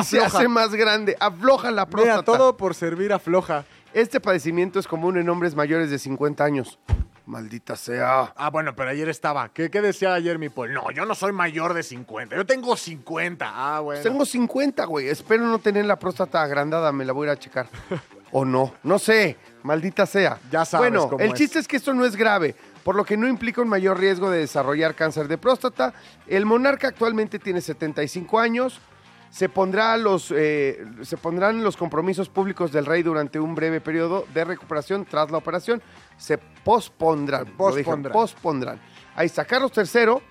[0.00, 2.20] y se hace más grande, afloja la próstata.
[2.20, 3.64] Mira, todo por servir afloja.
[3.92, 6.78] Este padecimiento es común en hombres mayores de 50 años.
[7.26, 8.32] Maldita sea.
[8.36, 9.48] Ah, bueno, pero ayer estaba.
[9.48, 10.74] ¿Qué, qué decía ayer mi Paul?
[10.74, 12.36] No, yo no soy mayor de 50.
[12.36, 13.50] Yo tengo 50.
[13.50, 14.02] Ah, bueno.
[14.02, 15.08] Tengo 50, güey.
[15.08, 16.92] Espero no tener la próstata agrandada.
[16.92, 17.66] Me la voy a ir a checar.
[18.32, 18.74] o no.
[18.82, 19.38] No sé.
[19.62, 20.38] Maldita sea.
[20.50, 21.38] Ya sabes Bueno, cómo el es.
[21.38, 24.30] chiste es que esto no es grave, por lo que no implica un mayor riesgo
[24.30, 25.94] de desarrollar cáncer de próstata.
[26.26, 28.80] El monarca actualmente tiene 75 años.
[29.34, 34.26] Se, pondrá los, eh, se pondrán los compromisos públicos del rey durante un breve periodo
[34.32, 35.82] de recuperación tras la operación.
[36.16, 37.40] Se pospondrán.
[37.58, 38.12] lo dije, Pospondrán.
[38.12, 38.80] pospondrán.
[39.16, 39.44] Ahí está.
[39.44, 40.22] Carlos III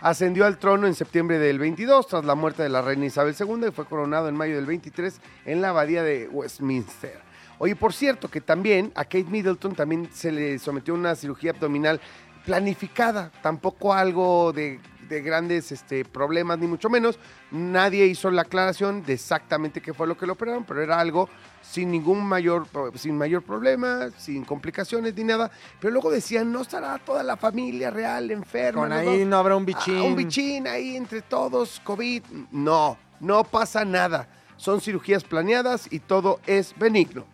[0.00, 3.68] ascendió al trono en septiembre del 22 tras la muerte de la reina Isabel II
[3.68, 7.20] y fue coronado en mayo del 23 en la abadía de Westminster.
[7.58, 11.52] Oye, por cierto, que también a Kate Middleton también se le sometió a una cirugía
[11.52, 12.00] abdominal
[12.44, 14.80] planificada, tampoco algo de,
[15.12, 17.18] de grandes este, problemas, ni mucho menos.
[17.50, 21.28] Nadie hizo la aclaración de exactamente qué fue lo que le operaron, pero era algo
[21.60, 25.50] sin ningún mayor, sin mayor problema, sin complicaciones ni nada.
[25.80, 28.80] Pero luego decían, no estará toda la familia real enferma.
[28.80, 29.28] Con los ahí dos?".
[29.28, 29.98] no habrá un bichín.
[29.98, 32.22] Ah, un bichín ahí entre todos, COVID.
[32.50, 34.28] No, no pasa nada.
[34.56, 37.26] Son cirugías planeadas y todo es benigno.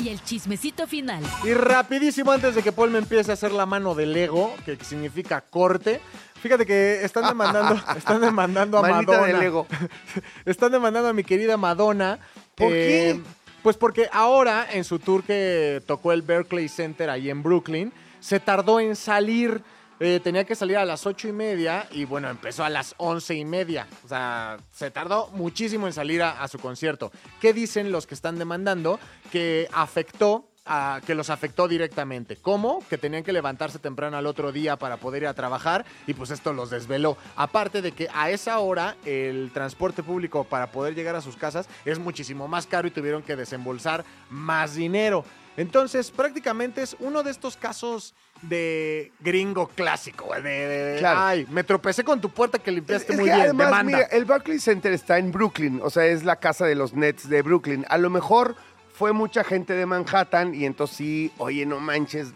[0.00, 1.22] Y el chismecito final.
[1.44, 4.76] Y rapidísimo, antes de que Paul me empiece a hacer la mano del ego, que
[4.76, 6.00] significa corte.
[6.42, 9.26] Fíjate que están demandando, están demandando a Madonna.
[9.26, 9.66] del ego.
[10.44, 12.18] Están demandando a mi querida Madonna.
[12.56, 13.20] ¿Por qué?
[13.62, 18.40] Pues porque ahora, en su tour que tocó el Berkeley Center ahí en Brooklyn, se
[18.40, 19.62] tardó en salir.
[20.00, 23.36] Eh, tenía que salir a las ocho y media y bueno, empezó a las once
[23.36, 23.86] y media.
[24.04, 27.12] O sea, se tardó muchísimo en salir a, a su concierto.
[27.40, 28.98] ¿Qué dicen los que están demandando?
[29.30, 32.36] Que afectó a- que los afectó directamente.
[32.36, 32.84] ¿Cómo?
[32.88, 36.30] Que tenían que levantarse temprano al otro día para poder ir a trabajar y pues
[36.30, 37.16] esto los desveló.
[37.36, 41.68] Aparte de que a esa hora el transporte público para poder llegar a sus casas
[41.84, 45.24] es muchísimo más caro y tuvieron que desembolsar más dinero.
[45.56, 51.20] Entonces, prácticamente es uno de estos casos de gringo clásico, de, Claro.
[51.20, 54.24] ay, me tropecé con tu puerta que limpiaste Es muy que bien, además, mira, el
[54.24, 57.84] Barclays Center está en Brooklyn, o sea, es la casa de los Nets de Brooklyn.
[57.90, 58.56] A lo mejor
[59.02, 62.28] fue mucha gente de Manhattan y entonces sí, oye, no manches,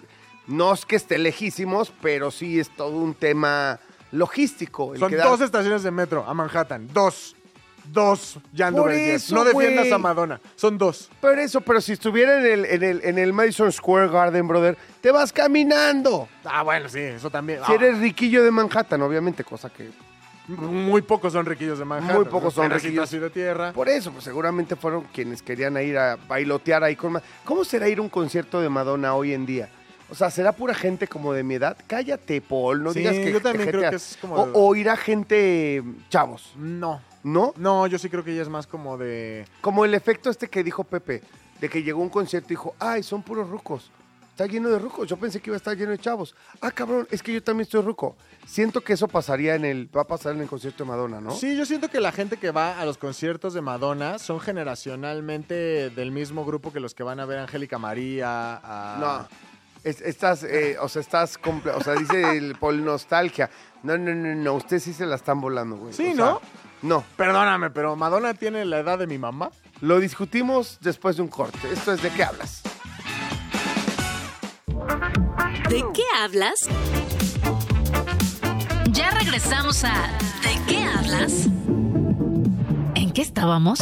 [0.48, 3.78] no es que esté lejísimos, pero sí es todo un tema
[4.10, 4.92] logístico.
[4.92, 7.36] el Son que da- dos estaciones de metro a Manhattan, dos.
[7.84, 8.40] dos
[8.72, 9.92] Por eso, No defiendas güey.
[9.92, 10.40] a Madonna.
[10.56, 11.08] Son dos.
[11.20, 14.76] Pero eso, pero si estuviera en el, en el, en el Madison Square Garden, brother,
[15.00, 16.28] te vas caminando.
[16.44, 17.60] Ah, bueno, sí, eso también.
[17.64, 19.90] Si Ah, eres riquillo de Manhattan, obviamente, cosa que...
[20.48, 22.16] Muy pocos son riquillos de Manhattan.
[22.16, 23.04] Muy pocos son riquillos.
[23.04, 23.72] así de tierra.
[23.72, 27.20] Por eso, pues seguramente fueron quienes querían ir a bailotear ahí con...
[27.44, 29.68] ¿Cómo será ir a un concierto de Madonna hoy en día?
[30.08, 31.76] O sea, ¿será pura gente como de mi edad?
[31.88, 34.52] Cállate, Paul, no Sí, digas que yo también creo a- que es como O, de-
[34.54, 37.00] o irá gente chavos, No.
[37.24, 37.52] ¿no?
[37.56, 39.44] No, yo sí creo que ella es más como de.
[39.60, 41.22] Como el efecto este que dijo Pepe,
[41.60, 43.90] de que llegó a un concierto y dijo, ay, son puros rucos.
[44.36, 45.08] Está lleno de rucos.
[45.08, 46.34] Yo pensé que iba a estar lleno de chavos.
[46.60, 48.16] Ah, cabrón, es que yo también estoy ruco.
[48.46, 51.30] Siento que eso pasaría en el, va a pasar en el concierto de Madonna, ¿no?
[51.30, 55.88] Sí, yo siento que la gente que va a los conciertos de Madonna son generacionalmente
[55.88, 58.60] del mismo grupo que los que van a ver a Angélica María.
[58.62, 59.28] a- No.
[59.84, 63.48] Es- estás, eh, o sea, estás, comple- o sea, dice el Paul nostalgia.
[63.84, 65.94] No, no, no, no, ustedes sí se la están volando, güey.
[65.94, 66.40] Sí, O sea, ¿no?
[66.82, 67.04] No.
[67.16, 69.50] Perdóname, pero Madonna tiene la edad de mi mamá.
[69.80, 71.58] Lo discutimos después de un corte.
[71.72, 72.60] Esto es de qué hablas.
[75.68, 76.68] ¿De qué hablas?
[78.90, 80.10] Ya regresamos a
[80.42, 81.46] ¿De qué hablas?
[82.94, 83.80] ¿En qué estábamos?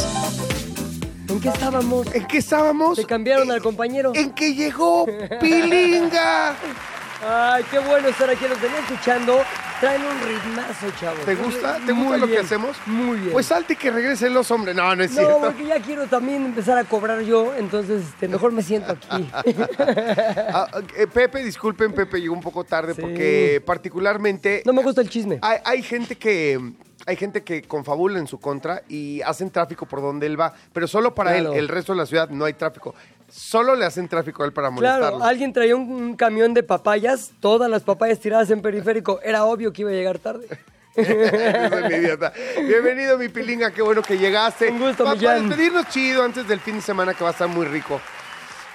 [1.27, 2.15] ¿En qué estábamos?
[2.15, 2.95] ¿En qué estábamos?
[2.97, 4.13] Te cambiaron al compañero.
[4.15, 5.05] En que llegó
[5.41, 6.55] Pilinga.
[7.27, 8.47] Ay, qué bueno estar aquí.
[8.47, 9.41] Los venía escuchando.
[9.79, 11.25] Traen un ritmazo, chavos.
[11.25, 11.79] ¿Te gusta?
[11.85, 12.77] ¿Te Muy gusta lo que hacemos?
[12.85, 13.31] Muy bien.
[13.33, 14.73] Pues salte y que regresen los hombres.
[14.75, 15.39] No, no es no, cierto.
[15.41, 19.29] porque ya quiero también empezar a cobrar yo, entonces este, mejor me siento aquí.
[20.57, 23.01] Ah, eh, Pepe, disculpen, Pepe llegó un poco tarde Sí.
[23.01, 25.39] porque particularmente no me gusta el chisme.
[25.41, 26.59] hay, hay gente que
[27.05, 30.87] hay gente que confabula en su contra y hacen tráfico por donde él va, pero
[30.87, 31.53] solo para Claro.
[31.53, 32.95] él, el resto de la ciudad no hay tráfico.
[33.37, 35.17] Solo le hacen tráfico a él para molestarlo.
[35.17, 39.19] Claro, alguien traía un, un camión de papayas, todas las papayas tiradas en periférico.
[39.21, 40.47] Era obvio que iba a llegar tarde.
[40.95, 42.31] Eres un idiota.
[42.65, 44.69] Bienvenido, mi pilinga, qué bueno que llegaste.
[44.71, 47.49] Un gusto, Pa- Para despedirnos chido antes del fin de semana que va a estar
[47.49, 47.99] muy rico.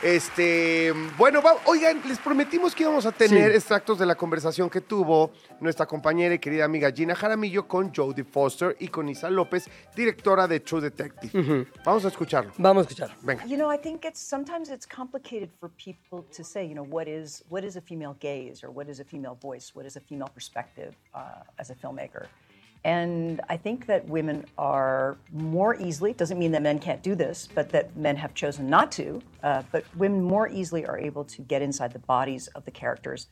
[0.02, 3.56] Este, bueno, va- oigan, les prometimos que íbamos a tener Sí.
[3.56, 8.24] extractos de la conversación que tuvo nuestra compañera y querida amiga Gina Jaramillo con Jodie
[8.24, 11.66] Foster y con Isa López, directora de True Detective.
[11.84, 12.50] Vamos a escucharlo.
[12.56, 13.14] Vamos a escuchar.
[13.22, 13.44] Venga.
[13.44, 17.06] You know, I think it's sometimes it's complicated for people to say, you know, what
[17.06, 20.00] is what is a female gaze or what is a female voice, what is a
[20.00, 22.26] female perspective uh, as a filmmaker.
[22.84, 27.46] And I think that women are more easily, doesn't mean that men can't do this,
[27.54, 31.42] but that men have chosen not to, uh, but women more easily are able to
[31.42, 33.26] get inside the bodies of the characters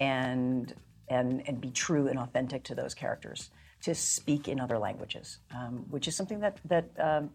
[0.00, 0.74] and,
[1.08, 3.50] and, and be true and authentic to those characters,
[3.82, 7.30] to speak in other languages, um, which is something that, that um,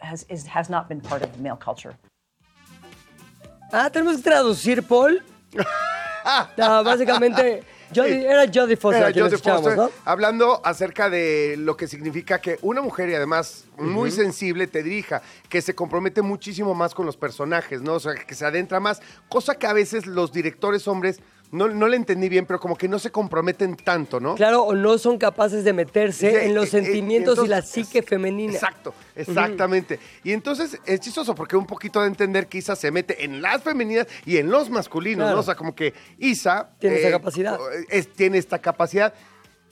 [0.00, 1.96] has, is, has not been part of male culture.
[3.72, 5.18] Ah, tenemos que traducir, Paul.
[6.56, 9.90] No, básicamente, Jodie- era Jodie Foster, Era a quien Jodie escuchamos, Foster ¿no?
[10.04, 15.22] hablando acerca de lo que significa que una mujer y además muy sensible te dirija,
[15.48, 17.94] que se compromete muchísimo más con los personajes, ¿no?
[17.94, 21.20] O sea, que se adentra más, cosa que a veces los directores hombres
[21.52, 24.36] no, no le entendí bien, pero como que no se comprometen tanto, ¿no?
[24.36, 27.60] Claro, o no son capaces de meterse Sí, en los eh, eh, sentimientos y la
[27.62, 28.52] psique femenina.
[28.52, 29.98] Exacto, exactamente.
[30.22, 33.62] Y entonces es chistoso porque un poquito de entender que Isa se mete en las
[33.62, 35.34] femeninas y en los masculinos, Claro.
[35.36, 35.40] ¿no?
[35.40, 36.70] O sea, como que Isa...
[36.78, 37.58] Tiene esa capacidad.
[37.88, 39.12] es- tiene esta capacidad.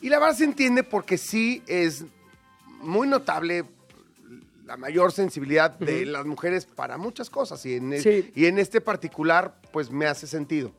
[0.01, 2.05] Y la verdad se entiende porque sí es
[2.81, 3.65] muy notable
[4.67, 7.65] la mayor sensibilidad de las mujeres para muchas cosas.
[7.67, 8.31] Y en, Sí.
[8.35, 10.73] y en este particular, pues me hace sentido.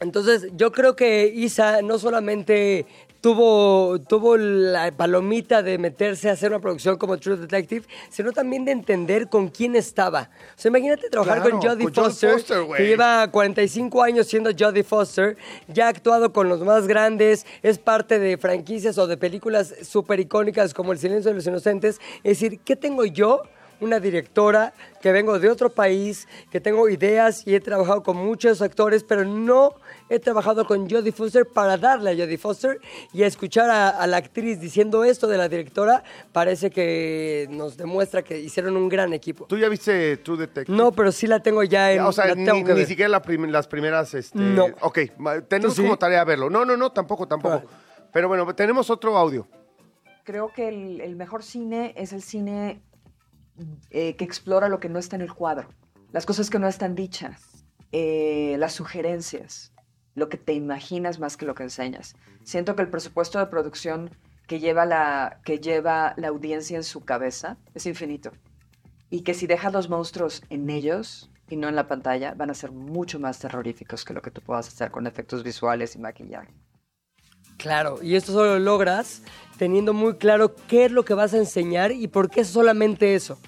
[0.00, 2.86] Entonces, yo creo que Isa no solamente
[3.24, 8.66] tuvo, tuvo la palomita de meterse a hacer una producción como True Detective, sino también
[8.66, 10.28] de entender con quién estaba.
[10.54, 14.50] O sea, imagínate trabajar Claro, con Jodie con Foster, Foster, que lleva 45 años siendo
[14.50, 19.16] Jodie Foster, ya ha actuado con los más grandes, es parte de franquicias o de
[19.16, 22.02] películas súper icónicas como El silencio de los inocentes.
[22.24, 23.44] Es decir, ¿qué tengo yo?
[23.80, 28.62] Una directora que vengo de otro país, que tengo ideas y he trabajado con muchos
[28.62, 29.74] actores, pero no
[30.08, 32.80] he trabajado con Jodie Foster para darle a Jodie Foster
[33.12, 37.76] y a escuchar a, a la actriz diciendo esto de la directora, parece que nos
[37.76, 39.46] demuestra que hicieron un gran equipo.
[39.46, 40.76] ¿Tú ya viste True Detective?
[40.76, 42.00] No, pero sí la tengo ya en...
[42.00, 44.14] o sea, la ni, siquiera la prim- las primeras.
[44.14, 44.38] Este...
[44.38, 44.66] No.
[44.80, 44.98] Ok,
[45.48, 46.48] tenemos como tarea verlo.
[46.50, 47.56] No, no, no, tampoco, tampoco.
[47.56, 47.68] Vale.
[48.12, 49.46] Pero bueno, tenemos otro audio.
[50.22, 52.80] Creo que el, el mejor cine es el cine
[53.90, 55.68] eh, que explora lo que no está en el cuadro,
[56.12, 59.72] las cosas que no están dichas, eh, las sugerencias,
[60.14, 62.16] lo que te imaginas más que lo que enseñas.
[62.42, 64.10] Siento que el presupuesto de producción
[64.46, 68.32] que lleva la, que lleva la audiencia en su cabeza es infinito.
[69.10, 72.54] Y que si dejas los monstruos en ellos y no en la pantalla, van a
[72.54, 76.52] ser mucho más terroríficos que lo que tú puedas hacer con efectos visuales y maquillaje.
[77.56, 79.22] Claro, y esto solo lo logras
[79.58, 83.14] teniendo muy claro qué es lo que vas a enseñar y por qué es solamente
[83.14, 83.38] eso.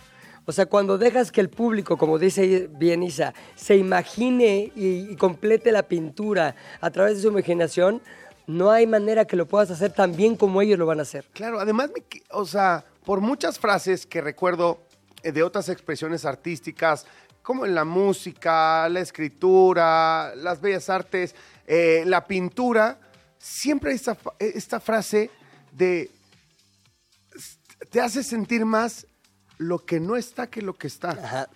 [0.44, 5.72] O sea, cuando dejas que el público, como dice bien Isa, se imagine y, complete
[5.72, 8.00] la pintura a través de su imaginación,
[8.46, 11.24] no hay manera que lo puedas hacer tan bien como ellos lo van a hacer.
[11.32, 14.78] Claro, además, me o sea, por muchas frases que recuerdo
[15.24, 17.06] eh, de otras expresiones artísticas,
[17.42, 21.34] como en la música, la escritura, las bellas artes,
[21.66, 22.98] eh, la pintura,
[23.38, 25.30] siempre hay esta, eh, esta frase
[25.72, 26.10] de
[27.90, 29.06] te hace sentir más
[29.58, 31.10] lo que no está que lo que está.
[31.10, 31.48] Ajá.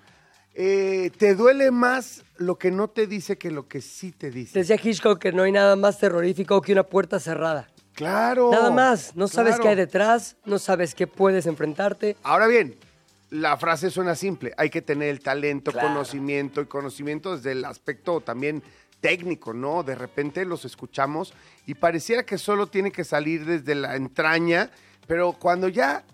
[0.54, 4.58] Eh, te duele más lo que no te dice que lo que sí te dice.
[4.58, 7.70] Decía Hitchcock que no hay nada más terrorífico que una puerta cerrada.
[7.94, 8.50] Claro.
[8.50, 9.62] Nada más, no sabes claro.
[9.62, 12.16] qué hay detrás, no sabes qué puedes enfrentarte.
[12.22, 12.74] Ahora bien,
[13.30, 14.52] la frase suena simple.
[14.56, 15.88] Hay que tener el talento, Claro.
[15.88, 18.62] conocimiento y conocimiento desde el aspecto también
[19.00, 19.82] técnico, ¿no?
[19.82, 21.32] De repente los escuchamos
[21.66, 24.70] y pareciera que solo tiene que salir desde la entraña,
[25.06, 26.04] pero cuando ya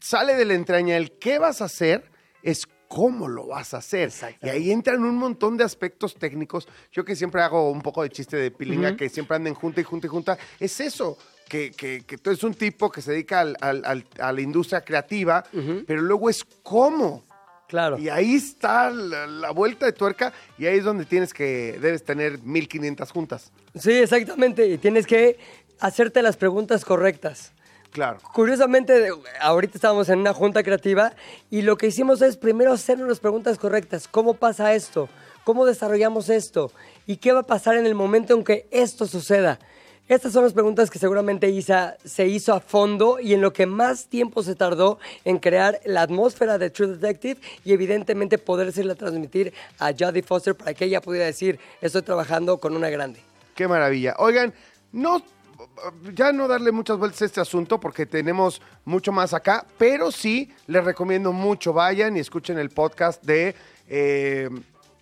[0.00, 2.10] sale de la entraña el qué vas a hacer
[2.42, 4.10] es cómo lo vas a hacer.
[4.42, 6.68] Y ahí entran un montón de aspectos técnicos.
[6.92, 9.84] Yo que siempre hago un poco de chiste de pilinga, que siempre andan junta y
[9.84, 11.18] junta y junta, es eso.
[11.48, 14.40] Que, que, que tú eres un tipo que se dedica al- al- al- a la
[14.40, 15.44] industria creativa,
[15.86, 17.24] pero luego es cómo.
[17.68, 17.98] Claro.
[17.98, 22.04] Y ahí está la, la vuelta de tuerca y ahí es donde tienes que, debes
[22.04, 23.52] tener 1500 juntas.
[23.74, 24.66] Sí, exactamente.
[24.68, 25.38] Y tienes que
[25.80, 27.52] hacerte las preguntas correctas.
[27.90, 28.18] Claro.
[28.34, 29.08] Curiosamente,
[29.40, 31.14] ahorita estábamos en una junta creativa
[31.50, 34.06] y lo que hicimos es primero hacernos las preguntas correctas.
[34.06, 35.08] ¿Cómo pasa esto?
[35.44, 36.72] ¿Cómo desarrollamos esto?
[37.06, 39.58] ¿Y qué va a pasar en el momento en que esto suceda?
[40.08, 43.66] Estas son las preguntas que seguramente Isa se hizo a fondo y en lo que
[43.66, 49.52] más tiempo se tardó en crear la atmósfera de True Detective y evidentemente podérsela transmitir
[49.80, 53.18] a Jodie Foster para que ella pudiera decir, estoy trabajando con una grande.
[53.56, 54.14] Qué maravilla.
[54.18, 54.54] Oigan,
[54.92, 55.20] no,
[56.14, 60.52] ya no darle muchas vueltas a este asunto porque tenemos mucho más acá, pero sí
[60.68, 63.56] les recomiendo mucho, vayan y escuchen el podcast de,
[63.88, 64.50] eh,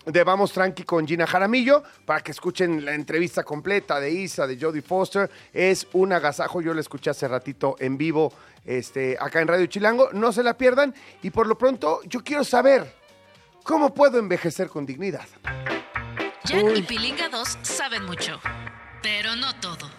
[0.07, 4.59] de Vamos Tranqui con Gina Jaramillo para que escuchen la entrevista completa de Isa, de
[4.61, 5.31] Jodie Foster.
[5.53, 8.33] Es un agasajo, yo la escuché hace ratito en vivo
[8.65, 10.11] este, acá en Radio Chilango.
[10.13, 12.95] No se la pierdan y por lo pronto yo quiero saber
[13.63, 15.27] cómo puedo envejecer con dignidad.
[16.45, 18.39] Jack y Pilinga 2 saben mucho,
[19.03, 19.91] pero no todo.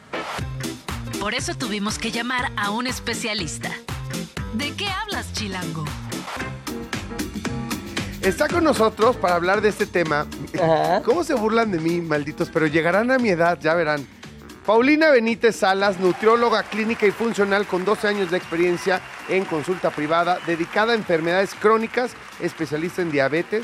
[1.20, 3.72] Por eso tuvimos que llamar a un especialista.
[4.54, 5.86] ¿De qué hablas, Chilango?
[8.26, 10.26] Está con nosotros para hablar de este tema.
[10.62, 11.02] Ajá.
[11.04, 12.50] ¿Cómo se burlan de mí, malditos?
[12.52, 14.06] Pero llegarán a mi edad, ya verán.
[14.66, 20.40] Paulina Benítez Salas, nutrióloga clínica y funcional con 12 años de experiencia en consulta privada,
[20.48, 23.64] dedicada a enfermedades crónicas, especialista en diabetes,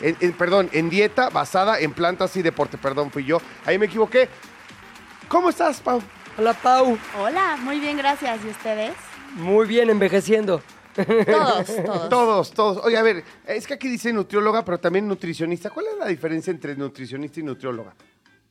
[0.00, 2.78] en- en- perdón, en dieta basada en plantas y deporte.
[2.78, 3.40] Perdón, fui yo.
[3.64, 4.28] Ahí me equivoqué.
[5.28, 6.02] ¿Cómo estás, Pau?
[6.36, 8.40] Hola Pau, Hola, muy bien, gracias.
[8.44, 8.92] ¿Y ustedes?
[9.36, 10.60] muy bien envejeciendo.
[10.94, 12.08] Todos, todos.
[12.08, 12.84] Todos, todos.
[12.84, 15.70] Oye, a ver, es que aquí dice nutrióloga, pero también nutricionista.
[15.70, 17.94] ¿Cuál es la diferencia entre nutricionista y nutrióloga?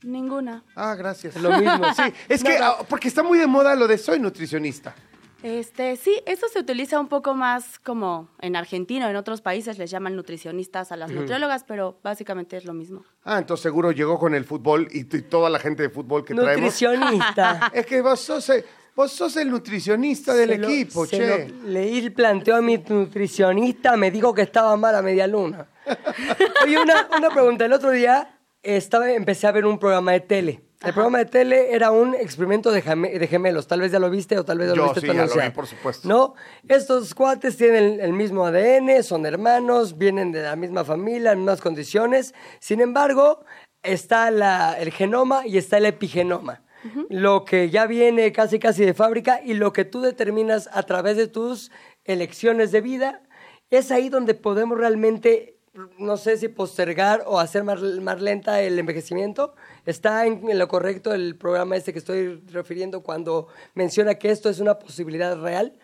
[0.03, 0.63] Ninguna.
[0.75, 1.35] Ah, gracias.
[1.35, 1.93] Lo mismo.
[1.93, 4.95] Sí, es que, ah, porque está muy de moda lo de soy nutricionista.
[5.41, 9.77] Este, sí, eso se utiliza un poco más como en Argentina o en otros países
[9.77, 13.05] les llaman nutricionistas a las nutriólogas, pero básicamente es lo mismo.
[13.23, 16.57] Ah, entonces seguro llegó con el fútbol y, toda la gente de fútbol que traemos.
[16.57, 17.71] Nutricionista.
[17.73, 21.47] Es que vos sos, el, vos sos el nutricionista del lo- equipo, che.
[21.49, 25.67] lo- leí el planteo a mi nutricionista, me dijo que estaba mal a media luna.
[26.63, 27.65] Oye, una, una pregunta.
[27.65, 30.63] El otro día estaba, empecé a ver un programa de tele.
[30.81, 33.67] El programa de tele era un experimento de, jame- de gemelos.
[33.67, 35.19] Tal vez ya lo viste o tal vez ya Yo lo viste sí, ya lo
[35.23, 35.49] anunciar.
[35.49, 36.07] vi, por supuesto.
[36.07, 36.35] ¿No?
[36.69, 41.59] Estos cuates tienen el mismo ADN, son hermanos, vienen de la misma familia, en mismas
[41.59, 42.33] condiciones.
[42.61, 43.43] Sin embargo,
[43.83, 46.61] está la- el genoma y está el epigenoma.
[47.09, 51.17] Lo que ya viene casi casi de fábrica y lo que tú determinas a través
[51.17, 51.71] de tus
[52.05, 53.21] elecciones de vida,
[53.69, 55.57] es ahí donde podemos realmente,
[55.97, 59.55] no sé si postergar o hacer más, más lenta el envejecimiento.
[59.85, 64.49] Está en, en lo correcto el programa este que estoy refiriendo cuando menciona que esto
[64.49, 65.77] es una posibilidad real.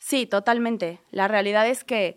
[0.00, 1.00] Sí, totalmente.
[1.10, 2.16] La realidad es que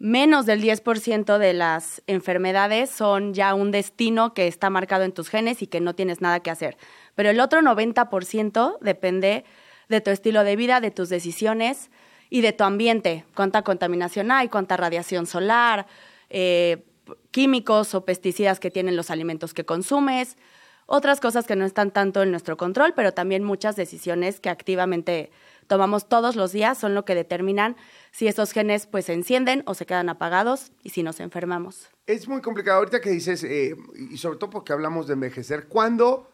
[0.00, 5.28] menos del 10% de las enfermedades son ya un destino que está marcado en tus
[5.28, 6.76] genes y que no tienes nada que hacer.
[7.20, 9.44] Pero el otro 90% depende
[9.90, 11.90] de tu estilo de vida, de tus decisiones
[12.30, 13.26] y de tu ambiente.
[13.34, 15.86] Cuánta contaminación hay, cuánta radiación solar,
[16.30, 16.82] eh,
[17.30, 20.38] químicos o pesticidas que tienen los alimentos que consumes,
[20.86, 25.30] otras cosas que no están tanto en nuestro control, pero también muchas decisiones que activamente
[25.66, 27.76] tomamos todos los días son lo que determinan
[28.12, 31.90] si esos genes pues se encienden o se quedan apagados y si nos enfermamos.
[32.06, 33.76] Es muy complicado ahorita que dices, eh,
[34.10, 36.26] y sobre todo porque hablamos de envejecer, ¿cuándo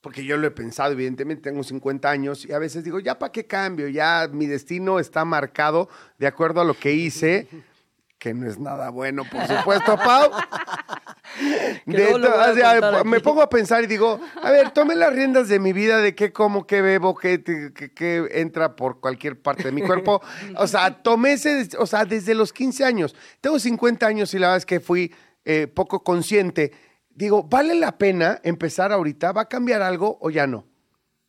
[0.00, 3.32] porque yo lo he pensado, evidentemente tengo 50 años y a veces digo, ya para
[3.32, 5.88] qué cambio, ya mi destino está marcado
[6.18, 7.48] de acuerdo a lo que hice,
[8.18, 10.30] que no es nada bueno, por supuesto, Pau.
[11.84, 15.58] De o sea, me pongo a pensar y digo, a ver, tome las riendas de
[15.58, 19.72] mi vida, de qué como, qué bebo, qué, qué- qué entra por cualquier parte de
[19.72, 20.22] mi cuerpo.
[20.56, 23.14] O sea, tomé ese, o sea, desde los 15 años.
[23.40, 25.12] Tengo 50 años y la verdad es que fui
[25.44, 26.72] eh, poco consciente.
[27.16, 29.32] Digo, ¿vale la pena empezar ahorita?
[29.32, 30.66] ¿Va a cambiar algo o ya no?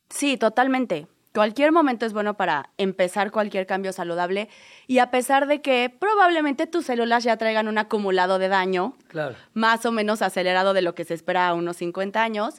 [0.09, 1.07] Sí, totalmente.
[1.33, 4.49] Cualquier momento es bueno para empezar cualquier cambio saludable
[4.85, 9.35] y a pesar de que probablemente tus células ya traigan un acumulado de daño, Claro.
[9.53, 12.55] más o menos acelerado de lo que se espera a unos 50 años,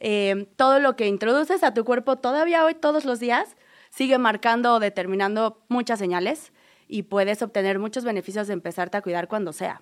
[0.00, 3.56] eh, todo lo que introduces a tu cuerpo todavía hoy, todos los días,
[3.90, 6.52] sigue marcando o determinando muchas señales
[6.88, 9.80] y puedes obtener muchos beneficios de empezarte a cuidar cuando sea.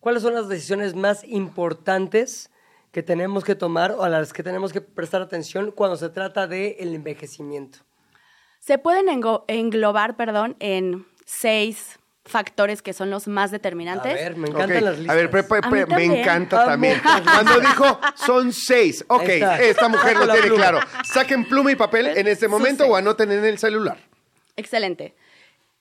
[0.00, 2.50] ¿Cuáles son las decisiones más importantes
[2.92, 6.46] que tenemos que tomar o a las que tenemos que prestar atención cuando se trata
[6.46, 7.78] del envejecimiento?
[8.60, 9.06] Se pueden
[9.48, 14.12] englobar, perdón, en seis factores que son los más determinantes.
[14.12, 15.14] A ver, me encantan las listas.
[15.14, 16.12] A ver, pre- pre- A pre- me también.
[16.16, 17.00] encanta también.
[17.24, 19.04] Cuando dijo son seis.
[19.08, 20.56] Ok, esta mujer lo tiene pluma.
[20.56, 20.80] claro.
[21.04, 23.98] Saquen pluma y papel en este momento o anoten en el celular.
[24.56, 25.14] Excelente.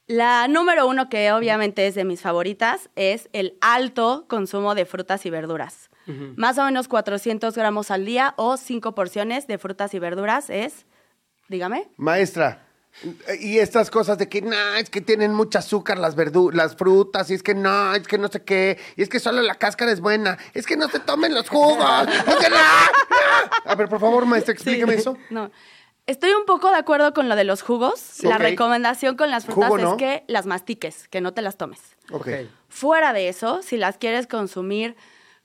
[0.07, 5.25] La número uno, que obviamente es de mis favoritas, es el alto consumo de frutas
[5.25, 5.89] y verduras.
[6.37, 10.85] Más o menos 400 gramos al día o 5 porciones de frutas y verduras es,
[11.49, 12.65] dígame, Maestra,
[13.41, 17.29] y estas cosas de que no, es que tienen mucho azúcar las verdu las frutas,
[17.29, 19.91] y es que no, es que no sé qué, y es que solo la cáscara
[19.91, 21.77] es buena, es que no se tomen los jugos.
[21.77, 23.69] no que no, no.
[23.71, 25.17] A ver, por favor, maestra, explíqueme eso.
[25.29, 25.51] No.
[26.07, 28.23] Estoy un poco de acuerdo con lo de los jugos.
[28.23, 29.91] La recomendación con las frutas Jugo, ¿no?
[29.91, 31.81] es que las mastiques, que no te las tomes.
[32.11, 32.29] Ok.
[32.69, 34.95] Fuera de eso, si las quieres consumir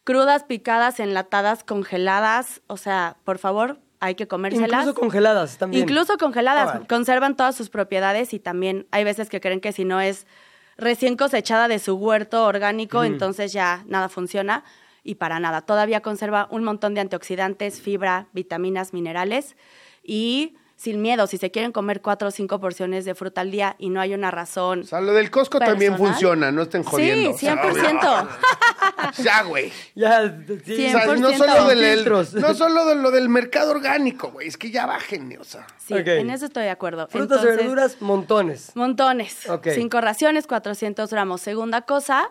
[0.04, 4.82] crudas, picadas, enlatadas, congeladas, o sea, por favor, hay que comérselas.
[4.82, 5.82] Incluso congeladas también.
[5.82, 6.86] Incluso congeladas, Órale.
[6.86, 10.28] conservan todas sus propiedades y también hay veces que creen que si no es
[10.76, 14.62] recién cosechada de su huerto orgánico, entonces ya nada funciona
[15.02, 15.62] y para nada.
[15.62, 19.56] Todavía conserva un montón de antioxidantes, fibra, vitaminas, minerales
[20.03, 23.76] y sin miedo, si se quieren comer cuatro o cinco porciones de fruta al día
[23.78, 24.80] y no hay una razón.
[24.80, 27.38] O sea, lo del Costco también funciona, no estén jodiendo.
[27.38, 28.28] Sí, O sea, 100%.
[29.22, 29.70] Ya, güey.
[29.94, 30.86] Ya, sí.
[30.86, 31.36] O sea, no 100%.
[31.36, 32.34] solo, del, el- Filtros.
[32.34, 35.66] no solo de lo del mercado orgánico, güey, es que ya bajen, o sea.
[35.78, 36.07] Sí, Ok.
[36.07, 37.07] en eso estoy de acuerdo.
[37.09, 38.72] Frutas y verduras, montones.
[38.74, 39.48] Montones.
[39.48, 39.68] Ok.
[39.74, 41.40] Cinco raciones, 400 gramos.
[41.40, 42.28] Segunda cosa,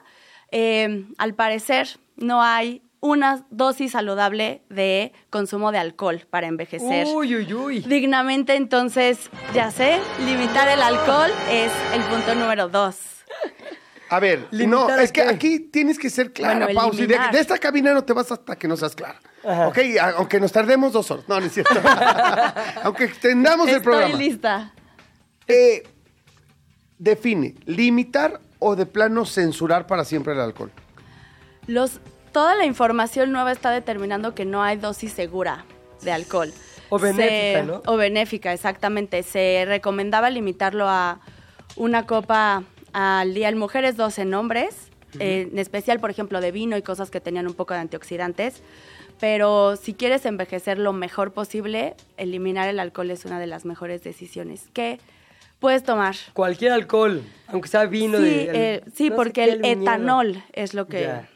[0.52, 7.36] eh, al parecer no hay una dosis saludable de consumo de alcohol para envejecer Uy,
[7.36, 7.80] uy, uy.
[7.82, 8.56] dignamente.
[8.56, 12.96] Entonces, ya sé, limitar el alcohol es el punto número dos.
[14.10, 16.94] A ver, no, ¿Limitar a es que aquí tienes que ser clara, Bueno, Pau.
[16.94, 19.20] Si de, esta cabina no te vas hasta que no seas clara.
[19.44, 19.68] Ajá.
[19.70, 21.26] Ok, a- aunque nos tardemos dos horas.
[21.28, 21.74] No, no es cierto.
[22.84, 24.16] aunque extendamos el Estoy programa.
[24.18, 24.74] lista.
[25.48, 25.84] Eh,
[27.00, 30.72] define, limitar o de plano censurar para siempre el alcohol.
[31.68, 32.00] Los,
[32.32, 35.66] toda la información nueva está determinando que no hay dosis segura
[36.02, 36.52] de alcohol.
[36.90, 37.82] O benéfica, Se- ¿no?
[37.86, 39.24] O benéfica, exactamente.
[39.24, 41.20] Se recomendaba limitarlo a
[41.76, 42.64] una copa
[42.94, 44.88] al día en mujeres, dos en hombres.
[45.20, 48.62] eh, en especial, por ejemplo, de vino y cosas que tenían un poco de antioxidantes.
[49.20, 54.04] Pero si quieres envejecer lo mejor posible, eliminar el alcohol es una de las mejores
[54.04, 55.00] decisiones que
[55.60, 56.16] puedes tomar.
[56.34, 58.76] Cualquier alcohol, aunque sea vino sí, de...
[58.76, 61.30] eh, sí, no porque el etanol es lo que, Ya.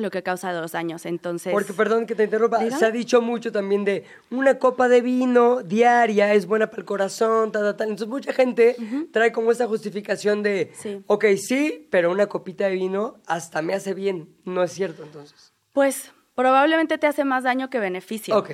[0.00, 1.06] Lo que causa los daños.
[1.06, 5.00] Entonces, Porque, perdón que te interrumpa, se ha dicho mucho también de una copa de
[5.00, 7.88] vino diaria es buena para el corazón, tal, tal, tal.
[7.88, 8.76] Entonces, mucha gente
[9.12, 11.02] trae como esa justificación de, Sí.
[11.06, 14.28] ok, sí, pero una copita de vino hasta me hace bien.
[14.44, 15.52] No es cierto, entonces.
[15.72, 18.36] pues probablemente te hace más daño que beneficio.
[18.36, 18.50] Ok,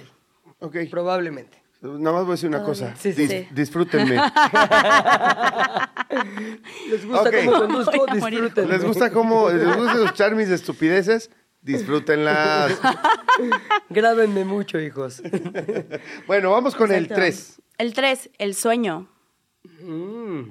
[0.60, 0.76] Ok.
[0.90, 1.62] probablemente.
[1.84, 2.96] Nada más voy a decir una cosa.
[2.96, 3.48] Sí, sí, Dis- sí.
[3.52, 4.16] Disfrútenme.
[6.88, 7.34] ¿Les gusta Ok.
[7.44, 8.06] cómo conduzco?
[8.12, 8.68] Disfruten.
[8.68, 11.30] ¿Les gusta cómo, les gusta escuchar mis estupideces?
[11.62, 12.78] Disfrútenlas.
[13.90, 15.22] Grábenme mucho, hijos.
[16.26, 17.20] Bueno, vamos con el Exacto.
[17.22, 17.62] 3.
[17.78, 19.08] El 3, el sueño.
[19.82, 20.42] Mm.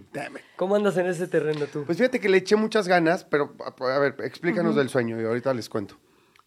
[0.56, 1.84] ¿Cómo andas en ese terreno tú?
[1.86, 5.26] Pues fíjate que le eché muchas ganas, pero a a ver, explícanos del sueño y
[5.26, 5.98] ahorita les cuento.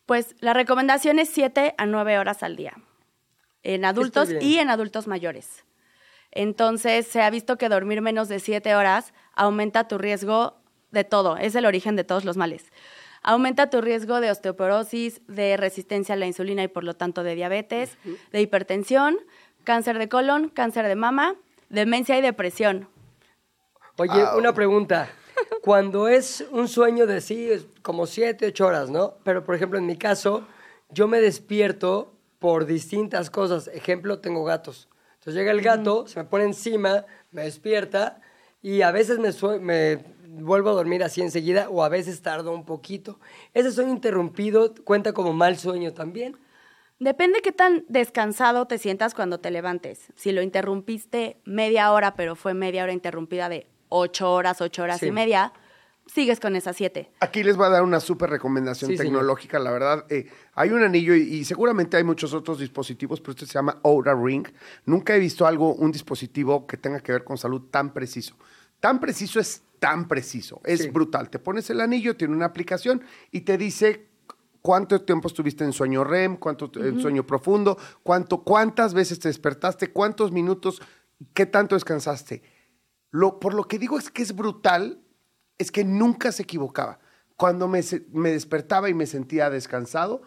[0.05, 2.75] Pues la recomendación es 7 a 9 horas al día.
[3.69, 5.65] En adultos y en adultos mayores.
[6.31, 10.55] Entonces, se ha visto que dormir menos de 7 horas aumenta tu riesgo
[10.93, 11.37] de todo.
[11.37, 12.71] Es el origen de todos los males.
[13.23, 17.35] Aumenta tu riesgo de osteoporosis, de resistencia a la insulina y por lo tanto de
[17.35, 17.99] diabetes,
[18.31, 19.19] de hipertensión,
[19.65, 21.35] cáncer de colon, cáncer de mama,
[21.69, 22.89] demencia y depresión.
[23.97, 25.11] Oye, una pregunta.
[25.61, 29.15] Cuando es un sueño de sí, es como siete, ocho horas, ¿no?
[29.25, 30.47] Pero, por ejemplo, en mi caso,
[30.91, 33.69] yo me despierto por distintas cosas.
[33.69, 34.89] Ejemplo, tengo gatos.
[35.15, 38.21] Entonces llega el gato, se me pone encima, me despierta
[38.63, 39.97] y a veces me, me
[40.29, 43.19] vuelvo a dormir así enseguida o a veces tardo un poquito.
[43.55, 46.37] Ese sueño interrumpido cuenta como mal sueño también.
[46.99, 50.07] Depende qué tan descansado te sientas cuando te levantes.
[50.15, 55.01] Si lo interrumpiste media hora, pero fue media hora interrumpida de ocho horas, ocho horas
[55.01, 55.07] Sí.
[55.07, 55.53] y media,
[56.07, 57.11] sigues con esas siete.
[57.21, 59.13] Aquí les voy a dar una súper recomendación Sí, señor.
[59.13, 60.07] tecnológica, la verdad.
[60.09, 63.79] eh, hay un anillo y, y seguramente hay muchos otros dispositivos, pero este se llama
[63.83, 64.47] Oura Ring.
[64.85, 68.35] Nunca he visto algo, un dispositivo que tenga que ver con salud tan preciso.
[68.81, 70.89] Tan preciso es tan preciso, es Sí.
[70.91, 71.29] brutal.
[71.29, 74.09] Te pones el anillo, tiene una aplicación y te dice
[74.63, 79.93] cuánto tiempo estuviste en sueño REM, cuánto en sueño profundo, cuánto, cuántas veces te despertaste,
[79.93, 80.81] cuántos minutos,
[81.35, 82.43] qué tanto descansaste.
[83.11, 85.01] Lo, por lo que digo es que es brutal,
[85.59, 86.99] es que nunca se equivocaba.
[87.37, 87.81] Cuando me,
[88.13, 90.23] me despertaba y me sentía descansado,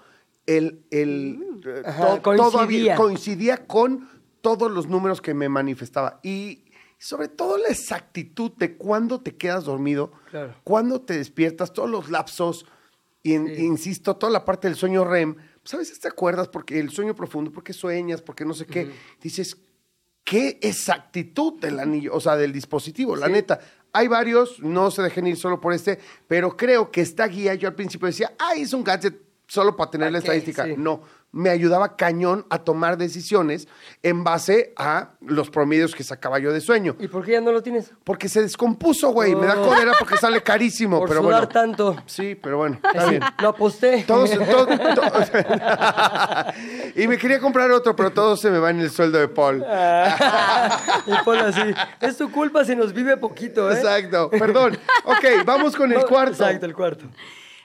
[0.46, 2.96] el, el, Ajá, to- todo coincidía.
[2.96, 4.08] coincidía con
[4.42, 6.20] todos los números que me manifestaba.
[6.24, 6.66] Y
[6.98, 10.56] sobre todo la exactitud de cuándo te quedas dormido, Claro.
[10.64, 12.66] cuándo te despiertas, todos los lapsos,
[13.24, 16.80] y en- insisto, toda la parte del sueño REM, pues a veces te acuerdas porque
[16.80, 19.58] el sueño profundo, porque sueñas, porque no sé qué, dices,
[20.24, 23.60] qué exactitud del anillo, o sea, del dispositivo, la neta.
[23.94, 27.68] Hay varios, no se dejen ir solo por este, pero creo que esta guía, yo
[27.68, 30.66] al principio decía, ay, es un gadget solo para tener la estadística.
[30.66, 30.76] Sí.
[30.78, 31.02] No,
[31.32, 33.68] me ayudaba cañón a tomar decisiones
[34.02, 36.96] en base a los promedios que sacaba yo de sueño.
[37.00, 37.92] ¿Y por qué ya no lo tienes?
[38.04, 39.36] Porque se descompuso, güey.
[39.36, 39.68] Me da Oh.
[39.68, 41.48] codera porque sale carísimo, Por pero sudar bueno.
[41.50, 41.96] tanto.
[42.08, 43.22] Sí, pero bueno, está bien.
[43.42, 44.04] Lo aposté.
[44.08, 44.66] Todos, todo-
[44.96, 45.02] to-
[46.96, 49.64] y me quería comprar otro, pero todo se me va en el sueldo de Paul.
[51.06, 51.62] y ponlo así.
[52.02, 53.76] Es tu culpa si nos vive poquito, ¿eh?
[53.76, 54.78] Exacto, perdón.
[55.06, 56.32] Ok, vamos con el cuarto.
[56.34, 57.06] Exacto, el cuarto.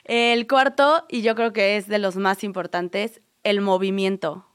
[0.03, 4.45] El cuarto, y yo creo que es de los más importantes, el movimiento.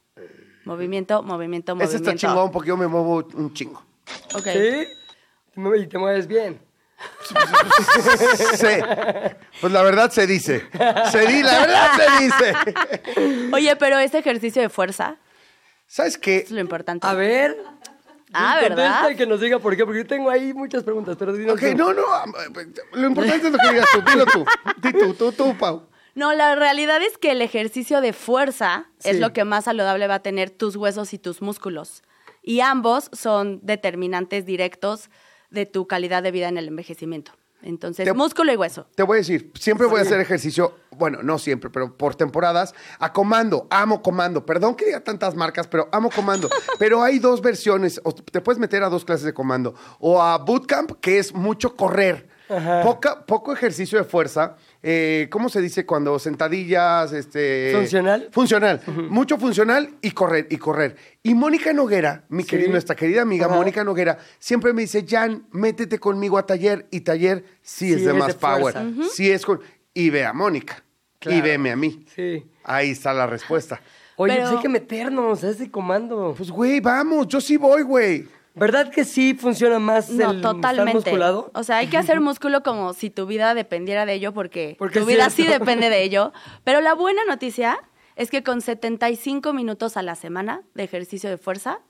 [0.66, 2.11] Movimiento, movimiento, Ese movimiento.
[2.11, 3.82] está chingón porque yo me muevo un chingo.
[4.34, 4.47] Ok.
[4.53, 4.86] ¿Sí?
[5.57, 6.61] Y te mueves bien.
[7.22, 8.66] Sí.
[9.61, 10.68] Pues la verdad se dice.
[11.11, 13.49] Se di, la verdad se dice.
[13.53, 15.16] Oye, pero ese ejercicio de fuerza
[15.86, 16.38] ¿Sabes qué?
[16.38, 17.07] es lo importante.
[17.07, 17.57] A ver.
[18.32, 19.16] Ah, ¿verdad?
[19.16, 21.76] que nos diga por qué, porque yo tengo ahí muchas preguntas, pero Ok, tú.
[21.76, 22.03] no, no.
[22.93, 24.03] Lo importante es lo que digas tú.
[24.03, 24.45] Dilo tú.
[24.76, 25.88] Di tú, tú, tú, Pau.
[26.14, 30.16] No, la realidad es que el ejercicio de fuerza es lo que más saludable va
[30.16, 32.02] a tener tus huesos y tus músculos.
[32.42, 35.11] Y ambos son determinantes directos
[35.50, 37.32] de tu calidad de vida en el envejecimiento.
[37.62, 38.86] Entonces, Te- músculo y hueso.
[38.94, 42.74] Te voy a decir, siempre voy a hacer ejercicio, bueno, no siempre, pero por temporadas,
[42.98, 44.46] a comando, amo comando.
[44.46, 46.48] Perdón que diga tantas marcas, pero amo comando.
[46.78, 50.38] pero hay dos versiones, o te puedes meter a dos clases de comando, o a
[50.38, 52.28] bootcamp, que es mucho correr.
[52.82, 54.56] Poca, poco ejercicio de fuerza.
[54.83, 57.12] Eh, ¿Cómo se dice cuando sentadillas?
[57.12, 58.28] Este, ¿Funcional?
[58.33, 58.81] Funcional.
[59.11, 60.97] Mucho funcional y correr, y correr.
[61.22, 62.49] Y Mónica Noguera, mi Sí.
[62.51, 63.57] querida, nuestra querida amiga Ajá.
[63.57, 66.87] Mónica Noguera, siempre me dice, Jan, métete conmigo a taller.
[66.91, 68.61] Y taller sí, Sí, es de es más de power.
[68.74, 68.85] fuerza.
[69.12, 69.61] Sí es con...
[69.93, 70.83] Y ve a Mónica.
[71.26, 72.07] Y veme a mí.
[72.16, 72.43] Sí.
[72.64, 73.81] Ahí está la respuesta.
[74.16, 76.35] Oye, Pero- pues hay que meternos a ese comando.
[76.37, 77.28] Pues, güey, vamos.
[77.28, 78.26] Yo sí voy, güey.
[78.61, 80.92] ¿Verdad que sí funciona más No, el estar totalmente.
[80.92, 81.50] musculado?
[81.54, 85.00] O sea, hay que hacer músculo como si tu vida dependiera de ello, porque, Porque
[85.00, 86.32] tu vida sí depende de ello.
[86.64, 87.80] Pero la buena noticia
[88.16, 91.80] es que con 75 minutos a la semana de ejercicio de fuerza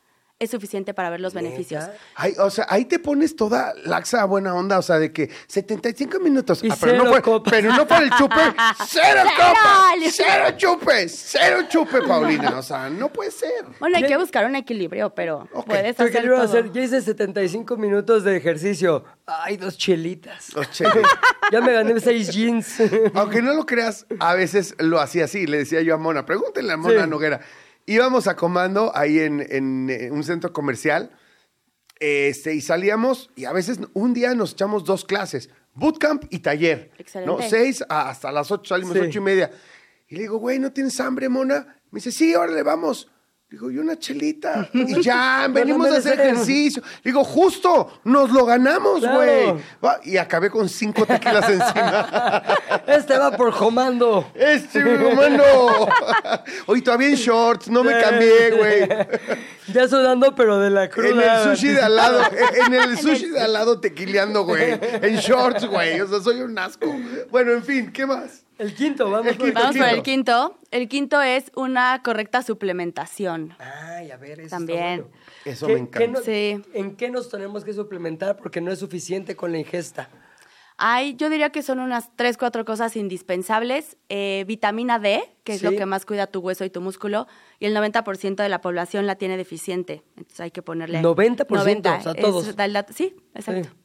[0.41, 1.85] es suficiente para ver los beneficios.
[2.15, 6.19] Ay, o sea, ahí te pones toda laxa buena onda, o sea, de que 75
[6.19, 6.65] minutos.
[6.65, 7.51] Y Ah, pero, no cero fue, copas.
[7.53, 8.35] pero no por el chupe.
[8.89, 10.15] ¡Cero copas!
[10.15, 11.13] ¡Cero chupes!
[11.15, 12.59] ¡Cero chupe, Paulina!
[12.59, 13.51] O sea, no puede ser.
[13.79, 15.67] Bueno, hay que buscar un equilibrio, pero Ok.
[15.67, 16.43] puedes Yo hacer todo.
[16.43, 19.05] hacer, ya hice 75 minutos de ejercicio.
[19.27, 20.55] Ay, dos chelitas.
[20.55, 21.07] Los cheles.
[21.53, 22.79] ya me gané seis jeans.
[23.13, 25.47] Aunque no lo creas, a veces lo hacía así.
[25.47, 27.11] Le decía yo a Mona, pregúntenle a Mona Sí.
[27.11, 27.41] Noguera.
[27.87, 31.11] Íbamos a comando ahí en, en, eh, un centro comercial
[31.99, 36.91] este, y salíamos y a veces un día nos echamos dos clases, bootcamp y taller.
[36.99, 37.31] Excelente.
[37.43, 37.49] ¿no?
[37.49, 39.01] Seis a- hasta las ocho, salimos Sí.
[39.01, 39.51] ocho y media.
[40.09, 41.77] Y le digo, güey, ¿no tienes hambre, Mona?
[41.91, 43.11] Me dice, sí, órale, vamos.
[43.51, 44.69] Digo, y una chelita.
[44.81, 46.83] Y ya, venimos a hacer ejercicio.
[47.03, 49.55] Digo, justo, nos lo ganamos, güey.
[50.05, 52.43] Y acabé con cinco tequilas encima.
[52.87, 54.31] este va por comando.
[54.35, 55.45] Este, mano.
[56.67, 58.89] Oye, todavía en shorts, no me cambié, güey.
[59.73, 61.43] Ya sudando, pero de la En cruda.
[61.43, 62.23] el sushi de al lado,
[62.67, 64.79] en el sushi de al lado tequileando, güey.
[64.81, 66.01] En shorts, güey.
[66.01, 66.87] O sea, soy un asco.
[67.31, 68.45] Bueno, en fin, ¿qué más?
[68.61, 69.27] El quinto, vamos.
[69.33, 70.59] El por el quinto, Vamos por el quinto.
[70.71, 73.55] El quinto es una correcta suplementación.
[73.59, 75.01] Ay, a ver, eso También.
[75.01, 75.17] Está bueno.
[75.47, 75.99] Eso ¿Qué- me encanta.
[75.99, 76.63] qué no- Sí.
[76.75, 78.37] ¿En qué nos tenemos que suplementar?
[78.37, 80.11] Porque no es suficiente con la ingesta.
[80.83, 83.97] Hay, yo diría que son unas tres, cuatro cosas indispensables.
[84.09, 87.27] Eh, vitamina D, que es lo que más cuida tu hueso y tu músculo,
[87.59, 90.03] y el 90% de la población la tiene deficiente.
[90.17, 91.01] Entonces hay que ponerle...
[91.03, 91.49] 90%,
[91.99, 92.57] o sea, es- todos.
[92.57, 93.69] da el dato- sí, exacto.
[93.69, 93.77] Sí.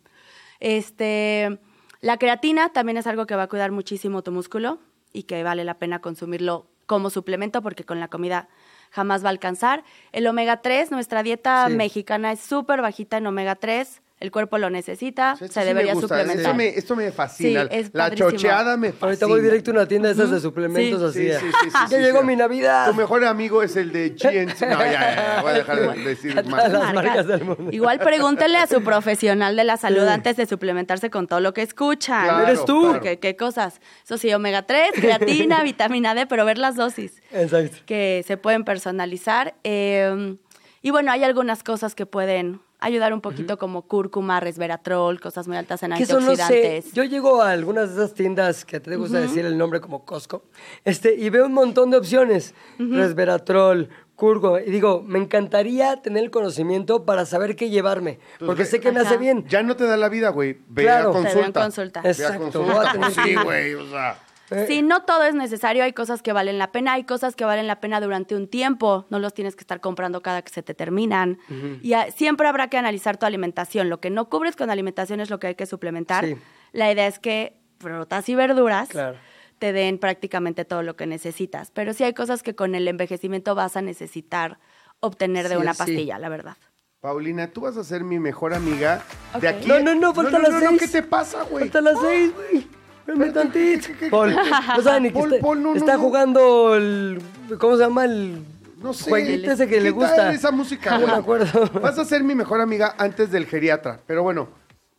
[0.61, 1.59] Este,
[2.01, 4.79] la creatina también es algo que va a cuidar muchísimo tu músculo
[5.13, 8.47] y que vale la pena consumirlo como suplemento porque con la comida
[8.91, 9.83] jamás va a alcanzar.
[10.11, 11.75] El omega 3, nuestra dieta Sí.
[11.75, 14.01] mexicana es súper bajita en omega 3.
[14.17, 16.37] El cuerpo lo necesita, se sí debería me gusta, suplementar.
[16.45, 17.63] Esto me, esto me fascina.
[17.63, 18.31] Sí, es la padrísimo.
[18.31, 19.07] chocheada me fascina.
[19.07, 21.45] Ahorita voy directo a una tienda de esas de suplementos Sí, así.
[21.45, 22.25] sí, sí, sí, ya sí, llegó sí.
[22.27, 22.87] mi Navidad.
[22.89, 24.61] Tu mejor amigo es el de GNC.
[24.69, 26.71] No, ya, ya, ya, voy a dejar de decir más.
[26.71, 27.67] las marcas del mundo.
[27.71, 30.09] Igual pregúntele a su profesional de la salud Sí.
[30.09, 32.23] antes de suplementarse con todo lo que escuchan.
[32.23, 32.83] Claro, Eres tú.
[32.83, 33.01] claro.
[33.01, 33.81] ¿Qué, qué cosas?
[34.05, 37.77] Eso sí, omega 3, creatina, vitamina D, pero ver las dosis Exacto.
[37.85, 39.55] que se pueden personalizar.
[39.65, 40.37] Eh,
[40.81, 45.57] y bueno, hay algunas cosas que pueden ayudar un poquito como cúrcuma, resveratrol, cosas muy
[45.57, 46.41] altas en Que eso no sé.
[46.43, 46.93] antioxidantes.
[46.93, 50.43] Yo llego a algunas de esas tiendas que te gusta decir el nombre como Costco,
[50.83, 52.53] este, y veo un montón de opciones.
[52.77, 54.59] Resveratrol, curgo.
[54.59, 58.19] Y digo, me encantaría tener el conocimiento para saber qué llevarme.
[58.39, 59.45] Porque ve- sé que me hace bien.
[59.47, 60.57] Ya no te da la vida, güey.
[60.69, 61.09] Ve Claro.
[61.09, 61.61] a Te consulta.
[61.61, 62.01] consulta.
[62.01, 62.99] Ve a Exacto, voy a consulta.
[62.99, 64.19] Pues sí, güey, o sea.
[64.51, 67.45] Eh, Sí, no todo es necesario, hay cosas que valen la pena, hay cosas que
[67.45, 70.61] valen la pena durante un tiempo, no los tienes que estar comprando cada que se
[70.63, 71.39] te terminan.
[71.81, 75.29] Y ah, siempre habrá que analizar tu alimentación, lo que no cubres con alimentación es
[75.29, 76.25] lo que hay que suplementar.
[76.25, 76.35] Sí.
[76.73, 79.17] La idea es que frutas y verduras Claro.
[79.59, 83.55] te den prácticamente todo lo que necesitas, pero sí hay cosas que con el envejecimiento
[83.55, 84.59] vas a necesitar
[84.99, 85.77] obtener de Sí, una sí.
[85.79, 86.57] pastilla, la verdad.
[87.01, 89.03] Paulina, tú vas a ser mi mejor amiga
[89.39, 89.67] de aquí.
[89.67, 90.81] No, no, no, falta no, las no, no, seis.
[90.81, 91.65] ¿Qué te pasa, güey?
[91.69, 92.67] Falta las seis, güey.
[93.07, 93.87] Espérame tantito.
[93.87, 95.99] ¿qué, qué, qué, Paul, no saben ni que Paul, está, Paul, no, no, está no.
[95.99, 97.21] jugando el...
[97.59, 98.05] ¿Cómo se llama?
[98.05, 98.43] El
[98.81, 99.09] No sé.
[99.09, 100.33] jueguito ese que le ¿Qué tal gusta.
[100.33, 101.69] esa música, No me acuerdo.
[101.81, 103.99] Vas a ser mi mejor amiga antes del geriatra.
[104.07, 104.49] Pero bueno,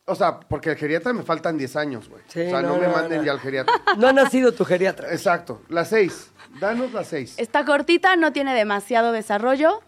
[0.05, 2.23] o sea, porque el geriatra me faltan 10 años, güey.
[2.29, 3.25] Sí, o sea, no, no, me no, manden no.
[3.25, 3.75] ya al geriatra.
[3.99, 5.11] No ha nacido tu geriatra.
[5.13, 5.63] Exacto.
[5.69, 6.31] Las 6.
[6.61, 7.35] Danos las 6.
[7.39, 9.81] Está cortita, no tiene demasiado desarrollo.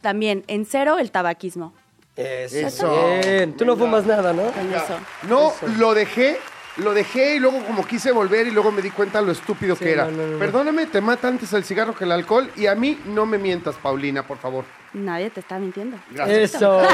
[0.00, 1.74] También en cero el tabaquismo.
[2.16, 2.56] Eso.
[2.56, 3.18] Eso.
[3.22, 3.56] Bien.
[3.56, 4.42] Tú no fumas nada, ¿no?
[4.42, 4.96] Eso.
[5.28, 6.38] No, lo dejé,
[6.78, 9.84] lo dejé y luego como quise volver y luego me di cuenta lo estúpido Sí,
[9.84, 10.04] que era.
[10.06, 10.38] no, no, no, no.
[10.38, 13.76] Perdóname, te mata antes el cigarro que el alcohol y a mí no me mientas,
[13.76, 14.64] Paulina, por favor.
[14.94, 15.98] Nadie te está mintiendo.
[16.10, 16.54] Gracias.
[16.54, 16.80] Eso.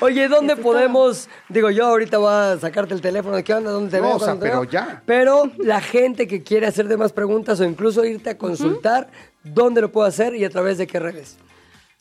[0.00, 1.28] Oye, ¿dónde Eso podemos?
[1.48, 3.42] Digo, yo ahorita voy a sacarte el teléfono.
[3.44, 3.70] ¿Qué onda?
[3.70, 4.16] ¿Dónde te No, veo?
[4.16, 5.02] o sea, ¿Dónde te pero ya.
[5.04, 9.08] Pero la gente que quiere hacerte más preguntas o incluso irte a consultar,
[9.44, 11.36] ¿dónde lo puedo hacer y a través de qué redes?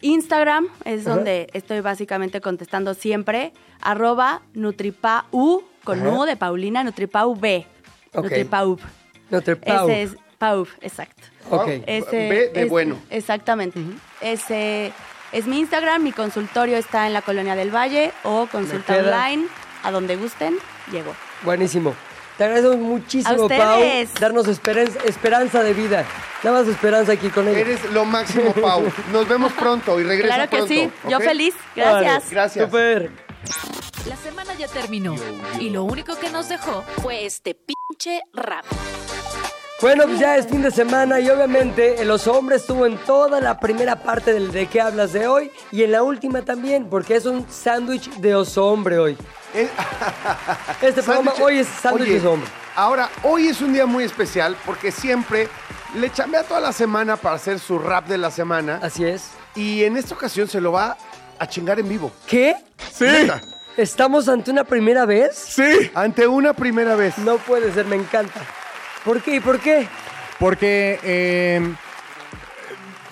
[0.06, 3.54] Instagram es donde estoy básicamente contestando siempre.
[3.82, 6.10] Arroba Nutripau con Ajá.
[6.18, 7.66] U de Paulina, Nutripau B.
[8.14, 8.24] Ok.
[8.24, 8.80] Nutripau.
[9.30, 9.90] No te pau.
[9.90, 11.24] Ese es Pau, exacto.
[11.50, 11.68] Ok.
[11.88, 12.98] Ese B de es- bueno.
[13.10, 13.80] Exactamente.
[14.22, 14.92] Ese
[15.32, 16.04] es mi Instagram.
[16.04, 19.48] Mi consultorio está en la Colonia del Valle o consulta online.
[19.84, 20.56] A donde gusten,
[20.92, 21.14] llego.
[21.44, 21.94] Buenísimo.
[22.38, 23.82] Te agradecemos muchísimo, Pau,
[24.20, 26.06] darnos esperanza, esperanza de vida.
[26.44, 27.60] Nada más esperanza aquí con ella.
[27.60, 28.84] Eres lo máximo, Pau.
[29.14, 30.74] Nos vemos pronto y regresa Claro que pronto.
[30.74, 30.92] sí.
[31.10, 31.24] Yo ¿ok?
[31.24, 31.56] feliz.
[31.76, 32.24] Gracias.
[32.24, 32.66] Vale, Gracias.
[32.66, 33.12] Súper.
[34.10, 35.16] La semana ya terminó
[35.60, 38.66] y lo único que nos dejó fue este pinche rap.
[39.82, 43.42] Bueno, pues ya es fin de semana y obviamente el Oso Hombre estuvo en toda
[43.42, 47.18] la primera parte del de qué hablas de hoy y en la última también, porque
[47.18, 49.18] es un sándwich de Oso Hombre hoy.
[50.82, 52.50] Este programa sándwich- hoy es sándwich de Oso Hombre.
[52.76, 55.50] Ahora, hoy es un día muy especial porque siempre
[55.94, 59.30] le chambea toda la semana para hacer su rap de la semana Así es.
[59.56, 60.98] y en esta ocasión se lo va
[61.38, 62.12] a chingar en vivo.
[62.28, 62.56] ¿Qué?
[62.94, 63.06] Sí.
[63.78, 65.36] ¿Estamos ante una primera vez?
[65.36, 65.92] Sí.
[65.94, 67.18] Ante una primera vez.
[67.18, 68.40] No puede ser, me encanta.
[69.06, 69.36] ¿Por qué?
[69.36, 69.88] ¿Y por qué?
[70.40, 71.62] Porque, eh,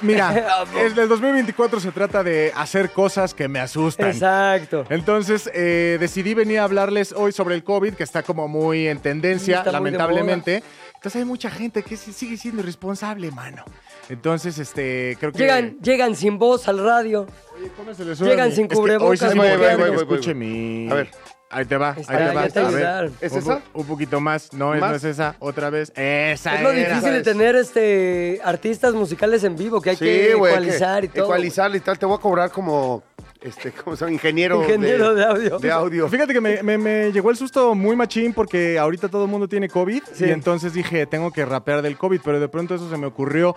[0.02, 4.10] mira, el del 2024 se trata de hacer cosas que me asustan.
[4.10, 4.86] Exacto.
[4.90, 9.00] Entonces eh, decidí venir a hablarles hoy sobre el COVID, que está como muy en
[9.00, 10.64] tendencia, Está muy de lamentablemente.
[10.96, 13.64] Entonces hay mucha gente que sí- sigue siendo irresponsable, mano.
[14.10, 15.38] Entonces, este, creo que...
[15.40, 17.26] Llegan, llegan sin voz al radio.
[17.58, 19.40] Oye, ¿cómo se les sube llegan mi- sin es que cubrebocas, Hoy sí es voy,
[19.40, 20.46] voy, importante voy, que voy, voy, escuche voy.
[20.46, 20.92] mi...
[20.92, 21.12] A ver.
[21.54, 22.48] Ahí te va, ahí te va.
[22.50, 23.14] te A ver, ayudaron.
[23.22, 23.60] ¿Es un, esa?
[23.60, 24.52] po- Un poquito más.
[24.54, 24.90] No, es- ¿Más?
[24.92, 25.36] no es esa.
[25.40, 25.92] Otra vez.
[25.96, 26.90] Esa Es lo era.
[26.90, 31.16] difícil de tener este artistas musicales en vivo, que hay que güey, ecualizar y que-
[31.20, 31.26] todo.
[31.28, 32.00] Ecualizar y tal.
[32.00, 33.04] Te voy a cobrar como,
[33.44, 34.14] este, ¿cómo se llama?
[34.14, 35.60] Ingeniero, Ingeniero de audio.
[35.60, 36.08] De audio.
[36.10, 39.48] Fíjate que me, me- me llegó el susto muy machín porque ahorita todo el mundo
[39.48, 40.26] tiene COVID Sí.
[40.26, 43.56] y entonces dije, tengo que rapear del COVID, pero de pronto eso se me ocurrió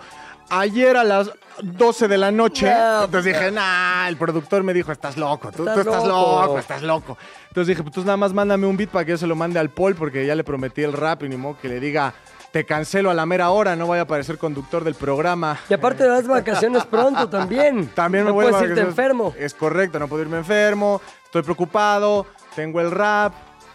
[0.49, 1.31] ayer a las
[1.61, 2.65] 12 de la noche.
[2.69, 6.41] No, entonces dije, nah, el productor me dijo, estás loco, tú, tú Estás estás loco.
[6.45, 6.59] loco.
[6.59, 7.17] estás loco.
[7.49, 9.59] Entonces dije, pues tú nada más mándame un beat para que yo se lo mande
[9.59, 12.13] al Paul porque ya le prometí el rap y ni modo que le diga,
[12.51, 15.59] te cancelo a la mera hora, no vaya a aparecer conductor del programa.
[15.69, 17.87] Y aparte de las vacaciones pronto también.
[17.95, 18.99] También me no voy de puedes irte vacaciones.
[18.99, 19.33] enfermo.
[19.37, 22.25] Es correcto, no puedo irme enfermo, estoy preocupado,
[22.55, 23.33] tengo el rap.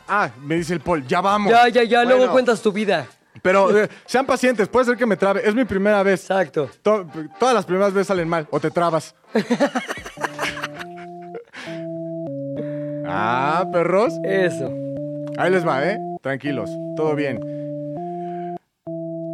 [0.08, 1.52] Ah, me dice el Paul, ya vamos.
[1.52, 3.06] Ya, ya, ya, luego Bueno, cuentas tu vida.
[3.40, 5.46] Pero eh, sean pacientes, puede ser que me trabe.
[5.48, 6.22] Es mi primera vez.
[6.22, 6.68] Exacto.
[6.82, 7.06] To-
[7.38, 9.14] todas las primeras veces salen mal o te trabas.
[13.06, 14.14] ah, perros.
[14.24, 14.70] Eso.
[15.38, 15.98] Ahí les va, ¿eh?
[16.20, 17.40] Tranquilos, todo bien.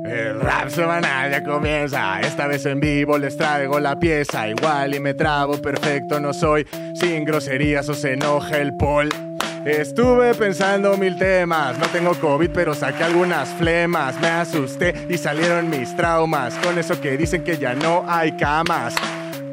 [0.09, 5.01] El rap semanal ya comienza, esta vez en vivo les traigo la pieza, igual y
[5.01, 9.11] me trabo, perfecto no soy, sin groserías o se enoja el pol.
[9.67, 15.69] Estuve pensando mil temas, no tengo COVID pero saqué algunas flemas, me asusté y salieron
[15.69, 18.95] mis traumas, con eso que dicen que ya no hay camas.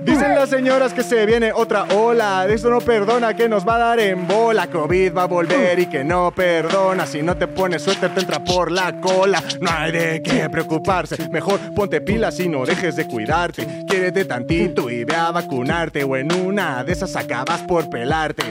[0.06, 2.46] Dicen las señoras que se viene otra ola.
[2.48, 4.68] Esto no perdona que nos va a dar en bola.
[4.68, 7.08] COVID va a volver y que no perdona.
[7.08, 9.44] Si no te pones suéter, te entra por la cola.
[9.60, 11.28] No hay de qué preocuparse.
[11.30, 13.86] Mejor ponte pilas y no dejes de cuidarte.
[13.88, 16.04] Quiérete tantito y ve a vacunarte.
[16.04, 18.44] O en una de esas acabas por pelarte.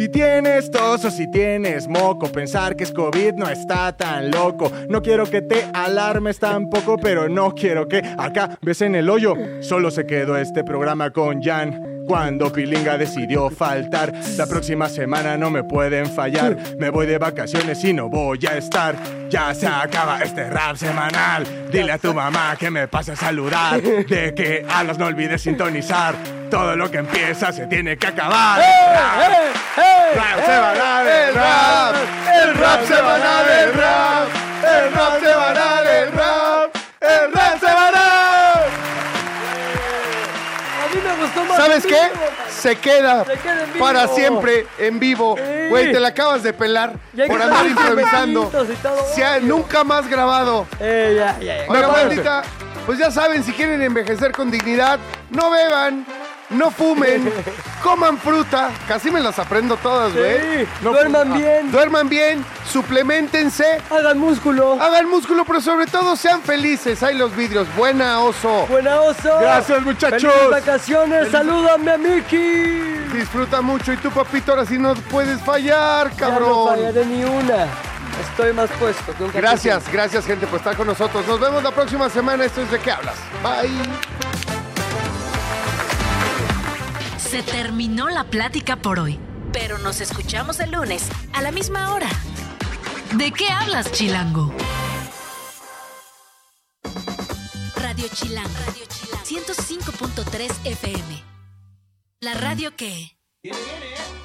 [0.00, 4.72] Si tienes tos o si tienes moco, pensar que es COVID no está tan loco.
[4.88, 9.34] No quiero que te alarmes tampoco, pero no quiero que acá ves en el hoyo.
[9.60, 11.99] Solo se quedó este programa con Jan.
[12.06, 16.56] Cuando Pilinga decidió faltar, la próxima semana no me pueden fallar.
[16.78, 18.96] Me voy de vacaciones y no voy a estar.
[19.28, 21.46] Ya se acaba este rap semanal.
[21.70, 23.80] Dile a tu mamá que me pase a saludar.
[23.80, 26.16] De que hablas, no olvides sintonizar.
[26.50, 28.60] Todo lo que empieza se tiene que acabar.
[30.14, 31.94] Rap semanal, el rap,
[32.42, 34.28] el rap semanal, el rap,
[34.64, 35.79] el rap semanal,
[41.62, 41.98] ¿Sabes qué?
[42.50, 45.36] Se queda Se para siempre en vivo.
[45.36, 45.68] Sí.
[45.68, 46.94] Güey, te la acabas de pelar
[47.28, 48.50] por andar improvisando.
[49.14, 50.66] Se ha- nunca más grabado.
[50.80, 51.70] Eh, ya, ya, ya.
[51.70, 52.42] Oiga, bandita,
[52.86, 54.98] pues ya saben, si quieren envejecer con dignidad,
[55.30, 56.04] no beban,
[56.50, 57.32] no fumen,
[57.82, 58.70] coman fruta.
[58.88, 60.64] Casi me las aprendo todas, güey.
[60.64, 61.72] Sí, No duerman fu- bien.
[61.72, 64.80] Duerman bien, suplementense, Hagan músculo.
[64.80, 67.02] hagan músculo, pero sobre todo sean felices.
[67.02, 67.66] Hay los vidrios.
[67.76, 68.66] Buena, oso.
[68.68, 69.38] Buena oso.
[69.40, 70.20] Gracias, muchachos.
[70.32, 71.30] Felices vacaciones.
[71.30, 72.36] Salúdame a Miki.
[73.12, 76.68] Disfruta mucho y tú, papito, ahora sí no puedes fallar, Ya no cabrón.
[76.68, 77.66] fallaré ni una.
[78.30, 81.26] Estoy más puesto que un Gracias, gracias, gente, por estar con nosotros.
[81.26, 82.44] Nos vemos la próxima semana.
[82.44, 83.14] Esto es de qué hablas.
[83.42, 84.59] Bye.
[87.30, 89.16] Se terminó la plática por hoy,
[89.52, 92.08] pero nos escuchamos el lunes a la misma hora.
[93.14, 94.52] ¿De qué hablas, Chilango?
[97.76, 98.50] Radio Chilango.
[98.66, 99.24] Radio Chilango.
[99.24, 101.22] 105.3 FM.
[102.18, 103.16] La radio que...
[103.44, 104.19] Viene bien.